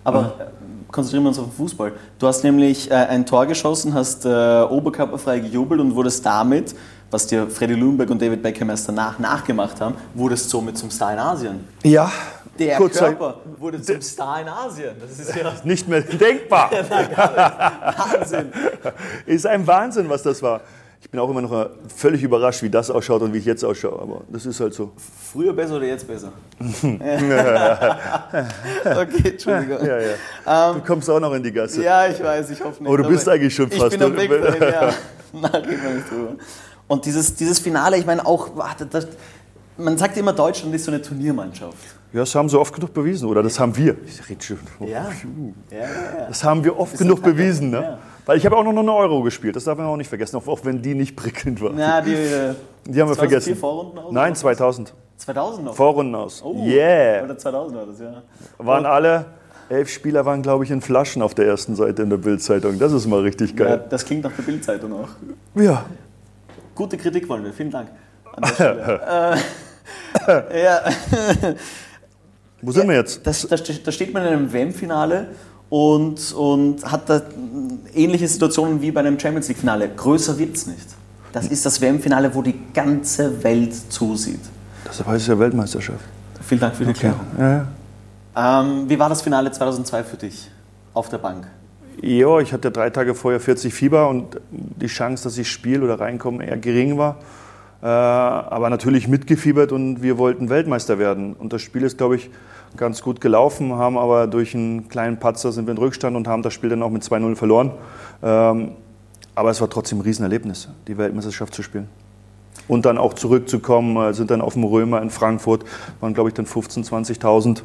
[0.04, 0.44] Aber äh,
[0.92, 1.92] konzentrieren wir uns auf den Fußball.
[2.18, 4.28] Du hast nämlich äh, ein Tor geschossen, hast äh,
[4.62, 6.74] oberkörperfrei gejubelt und wurdest damit,
[7.10, 11.12] was dir Freddy Lundberg und David Beckham erst danach nachgemacht haben, wurdest somit zum Star
[11.14, 11.68] in Asien.
[11.82, 12.10] Ja,
[12.58, 14.94] Der kurz Körper wurde zum Star in Asien.
[15.00, 16.70] Das ist ja nicht mehr denkbar.
[17.96, 18.52] Wahnsinn.
[19.26, 20.60] Ist ein Wahnsinn, was das war.
[21.02, 24.00] Ich bin auch immer noch völlig überrascht, wie das ausschaut und wie ich jetzt ausschaue.
[24.00, 24.92] Aber das ist halt so.
[25.32, 26.32] Früher besser oder jetzt besser?
[26.60, 26.96] okay,
[29.30, 29.84] Entschuldigung.
[29.84, 30.72] Ja, ja.
[30.72, 31.82] du kommst auch noch in die Gasse.
[31.82, 32.92] Ja, ich weiß, ich hoffe nicht.
[32.92, 34.30] Oh, du bist eigentlich schon fast Ich bin am drin.
[34.30, 34.94] Weg dahin, ja.
[35.32, 36.36] Na, reden wir nicht drüber.
[36.86, 39.08] Und dieses, dieses Finale, ich meine auch, warte, das,
[39.76, 41.76] man sagt immer, Deutschland ist so eine Turniermannschaft.
[42.12, 43.28] Ja, das haben sie oft genug bewiesen.
[43.28, 43.96] Oder das haben wir.
[44.06, 44.60] Ich rede schon.
[44.80, 45.10] Ja, ja,
[45.70, 45.78] ja.
[45.78, 45.86] ja.
[46.28, 47.70] Das haben wir oft genug bewiesen.
[47.70, 47.98] Ne?
[48.22, 48.26] Ja.
[48.28, 49.56] Weil ich habe auch noch eine Euro gespielt.
[49.56, 50.36] Das darf man auch nicht vergessen.
[50.36, 51.72] Auch, wenn die nicht prickelnd war.
[51.74, 52.54] Na, die, äh,
[52.86, 53.56] Die haben wir 2004 vergessen.
[53.56, 54.12] Vorrunden aus?
[54.12, 54.38] Nein, oder was?
[54.40, 54.94] 2000.
[55.18, 55.74] 2000 noch?
[55.74, 56.42] Vorrunden aus.
[56.44, 57.24] Oh, Yeah.
[57.24, 58.22] Oder 2000 war das, ja.
[58.58, 59.26] Waren alle,
[59.68, 62.78] elf Spieler waren, glaube ich, in Flaschen auf der ersten Seite in der Bildzeitung.
[62.78, 63.56] Das ist mal richtig ja.
[63.64, 63.84] geil.
[63.88, 65.08] Das klingt nach der Bildzeitung auch.
[65.54, 65.84] Ja.
[66.74, 67.88] Gute Kritik wollen wir, vielen Dank.
[68.58, 69.36] Äh,
[70.64, 70.80] ja.
[72.60, 73.26] Wo sind wir jetzt?
[73.26, 75.28] Das, da, ste- da steht man in einem WM-Finale
[75.72, 77.22] und, und hat da
[77.94, 79.88] ähnliche Situationen wie bei einem Champions League-Finale.
[79.96, 80.86] Größer wird es nicht.
[81.32, 84.42] Das ist das WM-Finale, wo die ganze Welt zusieht.
[84.84, 86.04] Das heißt ja Weltmeisterschaft.
[86.42, 87.20] Vielen Dank für die Erklärung.
[87.38, 87.66] Ja,
[88.36, 88.60] ja.
[88.60, 90.50] Ähm, wie war das Finale 2002 für dich
[90.92, 91.46] auf der Bank?
[92.02, 95.98] Ja, ich hatte drei Tage vorher 40 Fieber und die Chance, dass ich spiele oder
[95.98, 97.16] reinkomme, eher gering war.
[97.82, 101.32] Äh, aber natürlich mitgefiebert und wir wollten Weltmeister werden.
[101.32, 102.28] Und das Spiel ist, glaube ich,
[102.76, 106.42] ganz gut gelaufen, haben aber durch einen kleinen Patzer sind wir in Rückstand und haben
[106.42, 107.72] das Spiel dann auch mit 2-0 verloren.
[108.22, 108.72] Ähm,
[109.34, 111.88] aber es war trotzdem ein Riesenerlebnis, die Weltmeisterschaft zu spielen.
[112.68, 115.64] Und dann auch zurückzukommen, äh, sind dann auf dem Römer in Frankfurt,
[116.00, 117.62] waren glaube ich dann 15.000, 20.000.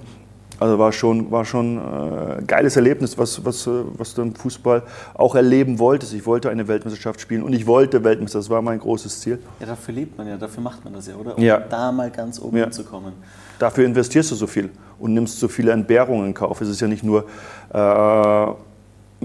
[0.60, 4.82] Also war schon, war schon äh, geiles Erlebnis, was, was, äh, was du im Fußball
[5.14, 6.14] auch erleben wolltest.
[6.14, 9.40] Ich wollte eine Weltmeisterschaft spielen und ich wollte Weltmeister, das war mein großes Ziel.
[9.60, 11.38] Ja, dafür lebt man ja, dafür macht man das ja, oder?
[11.38, 11.60] Um Ja.
[11.60, 12.64] da mal ganz oben Ja.
[12.66, 13.14] hinzukommen.
[13.60, 16.60] Dafür investierst du so viel und nimmst so viele Entbehrungen in Kauf.
[16.62, 17.26] Es ist ja nicht nur
[17.74, 18.48] äh,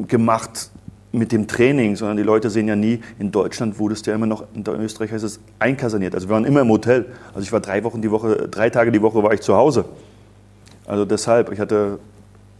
[0.06, 0.70] gemacht
[1.12, 4.26] mit dem Training, sondern die Leute sehen ja nie, in Deutschland wurdest du ja immer
[4.26, 6.14] noch, in Österreich heißt es einkaserniert.
[6.14, 7.06] Also wir waren immer im Hotel.
[7.28, 9.84] Also ich war drei Wochen die Woche, drei Tage die Woche war ich zu Hause.
[10.86, 11.98] Also deshalb, ich hatte,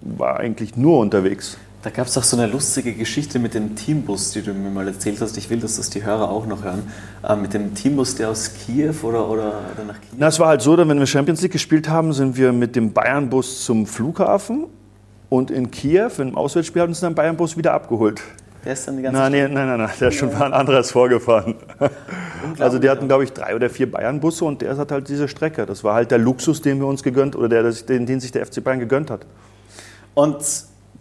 [0.01, 1.57] war eigentlich nur unterwegs.
[1.83, 4.87] Da gab es doch so eine lustige Geschichte mit dem Teambus, die du mir mal
[4.87, 5.37] erzählt hast.
[5.37, 6.85] Ich will, dass das die Hörer auch noch hören.
[7.29, 10.17] Äh, mit dem Teambus, der aus Kiew oder, oder, oder nach Kiew.
[10.17, 12.77] Na, es war halt so, dass wenn wir Champions League gespielt haben, sind wir mit
[12.77, 14.67] dem Bayern-Bus zum Flughafen
[15.29, 18.23] und in Kiew, im Auswärtsspiel, hat uns dann Bayern-Bus wieder abgeholt.
[18.65, 20.91] Der ist dann die ganze Nein, nein, nein, nein, der ist schon mal ein anderes
[20.93, 21.57] vorgefahren.
[22.59, 25.67] Also die hatten, glaube ich, drei oder vier Bayern-Busse und der hat halt diese Strecke.
[25.67, 28.47] Das war halt der Luxus, den wir uns gegönnt oder der, den, den sich der
[28.47, 29.27] FC Bayern gegönnt hat.
[30.15, 30.37] Und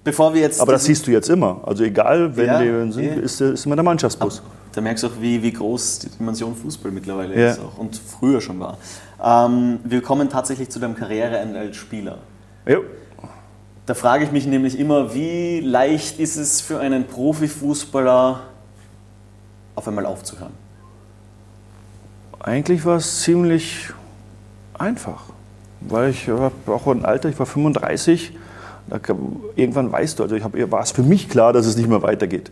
[0.04, 0.60] bevor wir jetzt.
[0.60, 1.62] Aber das siehst du jetzt immer.
[1.66, 3.20] Also egal, wenn Ja, die sind, eh.
[3.22, 4.42] ist, ist immer der Mannschaftsbus.
[4.74, 7.52] Da merkst du auch, wie, wie groß die Dimension Fußball mittlerweile Ja.
[7.52, 8.78] ist auch und früher schon war.
[9.24, 12.20] Ähm, wir kommen tatsächlich zu deinem Karriereende als Spieler.
[12.66, 12.78] Ja.
[13.92, 18.40] Da frage ich mich nämlich immer, wie leicht ist es für einen Profifußballer,
[19.76, 20.54] auf einmal aufzuhören?
[22.40, 23.90] Eigentlich war es ziemlich
[24.80, 25.24] einfach,
[25.82, 28.32] weil ich habe auch ein Alter, ich war 35,
[28.88, 31.76] da kam- irgendwann weißt du, also ich hab, war es für mich klar, dass es
[31.76, 32.50] nicht mehr weitergeht.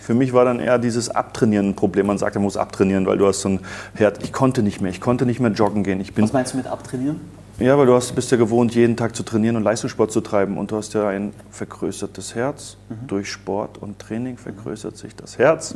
[0.00, 2.06] Für mich war dann eher dieses Abtrainieren ein Problem.
[2.06, 3.60] Man sagt, man muss abtrainieren, weil du hast so ein
[3.96, 4.24] Herd.
[4.24, 6.00] Ich konnte nicht mehr, ich konnte nicht mehr joggen gehen.
[6.00, 7.20] Ich bin, Was meinst du mit abtrainieren?
[7.60, 10.56] Ja, weil du hast, bist ja gewohnt, jeden Tag zu trainieren und Leistungssport zu treiben.
[10.56, 12.76] Und du hast ja ein vergrößertes Herz.
[13.06, 15.74] Durch Sport und Training vergrößert sich das Herz.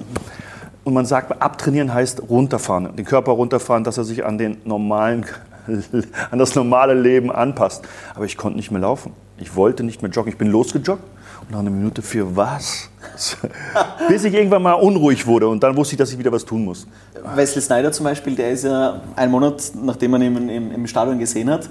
[0.82, 5.26] Und man sagt, abtrainieren heißt runterfahren, den Körper runterfahren, dass er sich an, den normalen,
[6.30, 7.86] an das normale Leben anpasst.
[8.14, 9.12] Aber ich konnte nicht mehr laufen.
[9.36, 10.32] Ich wollte nicht mehr joggen.
[10.32, 11.02] Ich bin losgejoggt
[11.50, 12.88] nach einer Minute für was?
[14.08, 16.64] Bis ich irgendwann mal unruhig wurde und dann wusste ich, dass ich wieder was tun
[16.64, 16.86] muss.
[17.34, 21.18] Wesley Snyder zum Beispiel, der ist ja einen Monat, nachdem man ihn im, im Stadion
[21.18, 21.68] gesehen hat,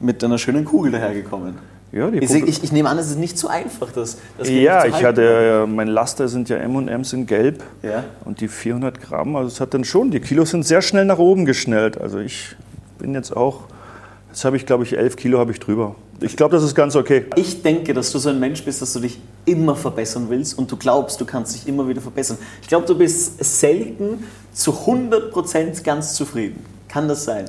[0.00, 1.54] mit einer schönen Kugel dahergekommen.
[1.92, 5.04] Ja, Ich, ich, ich nehme an, es ist nicht so einfach, das, das Ja, ich
[5.04, 8.04] hatte, äh, mein Laster sind ja M&M's in Gelb Ja.
[8.24, 11.18] und die 400 Gramm, also es hat dann schon, die Kilos sind sehr schnell nach
[11.18, 12.00] oben geschnellt.
[12.00, 12.56] Also ich
[12.98, 13.64] bin jetzt auch,
[14.30, 15.94] jetzt habe ich glaube ich 11 Kilo habe ich drüber.
[16.22, 17.26] Ich glaube, das ist ganz okay.
[17.36, 20.70] Ich denke, dass du so ein Mensch bist, dass du dich immer verbessern willst und
[20.70, 22.38] du glaubst, du kannst dich immer wieder verbessern.
[22.60, 26.64] Ich glaube, du bist selten zu 100% ganz zufrieden.
[26.88, 27.46] Kann das sein?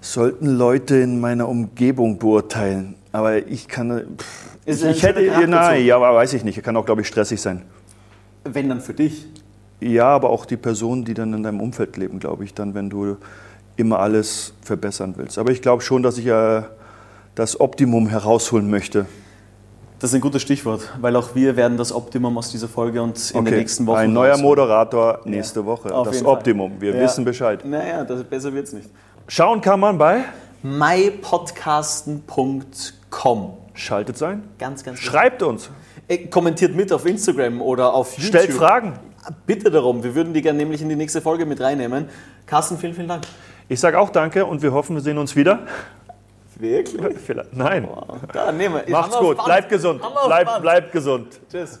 [0.00, 5.96] Sollten Leute in meiner Umgebung beurteilen, aber ich kann, pff, Ist ich, hätte, nein, ja,
[5.96, 7.62] aber weiß ich nicht, kann auch glaube ich stressig sein.
[8.44, 9.26] Wenn dann für dich.
[9.80, 12.88] Ja, aber auch die Personen, die dann in deinem Umfeld leben, glaube ich, dann, wenn
[12.88, 13.16] du
[13.76, 15.38] immer alles verbessern willst.
[15.38, 16.62] Aber ich glaube schon, dass ich äh,
[17.36, 19.06] das Optimum herausholen möchte.
[20.00, 23.30] Das ist ein gutes Stichwort, weil auch wir werden das Optimum aus dieser Folge und
[23.30, 23.96] in den nächsten Wochen.
[23.98, 24.36] Ein neuer.
[24.36, 25.94] Moderator nächste Woche.
[25.94, 26.32] Auf das Fall.
[26.32, 26.72] Optimum.
[26.80, 27.00] Wir Ja.
[27.02, 27.64] wissen Bescheid.
[27.64, 28.90] Naja, das, besser wird's nicht.
[29.28, 30.24] Schauen kann man bei
[30.62, 33.52] mypodcasten.com.
[33.74, 34.42] Schaltet sein.
[34.58, 34.98] Ganz, ganz.
[34.98, 35.70] Schreibt uns.
[36.08, 38.40] Äh, Kommentiert mit auf Instagram oder auf YouTube.
[38.42, 38.98] Stellt Fragen.
[39.46, 40.02] Bitte darum.
[40.02, 42.08] Wir würden die gerne nämlich in die nächste Folge mit reinnehmen.
[42.46, 43.24] Carsten, vielen, vielen Dank.
[43.68, 45.60] Ich sage auch Danke und wir hoffen, wir sehen uns wieder.
[46.58, 47.18] Wirklich?
[47.18, 47.54] Vielleicht.
[47.54, 47.88] Nein.
[48.32, 48.90] Da, nehmen wir.
[48.92, 49.42] Macht's gut.
[49.44, 50.02] Bleibt gesund.
[50.02, 51.40] Auf Bleibt, gesund.
[51.50, 51.80] Tschüss.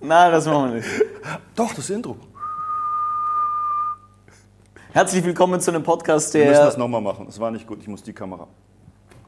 [0.00, 0.88] Nein, das machen wir nicht.
[1.54, 2.16] Doch, das Intro.
[4.92, 6.78] Herzlich willkommen zu einem Podcast, Wir müssen das der.
[6.78, 7.26] nochmal machen.
[7.26, 7.80] Das war nicht gut.
[7.80, 8.46] Ich muss die Kamera.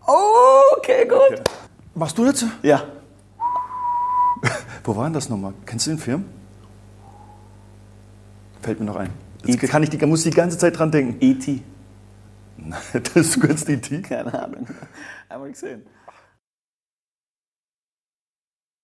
[0.07, 1.43] Oh, okay, gut.
[1.95, 2.45] Machst du jetzt?
[2.63, 2.83] Ja.
[4.87, 5.53] Wo war denn das nochmal?
[5.67, 6.25] Kennst du den Film?
[8.63, 9.11] Fällt mir noch ein.
[9.45, 9.67] Jetzt E.T.
[9.67, 11.17] kann ich die, muss die ganze Zeit dran denken.
[11.21, 11.61] E.T.
[12.93, 14.01] Das ist kurz die T.
[14.01, 14.67] Keine Ahnung.
[15.29, 15.83] Einmal gesehen.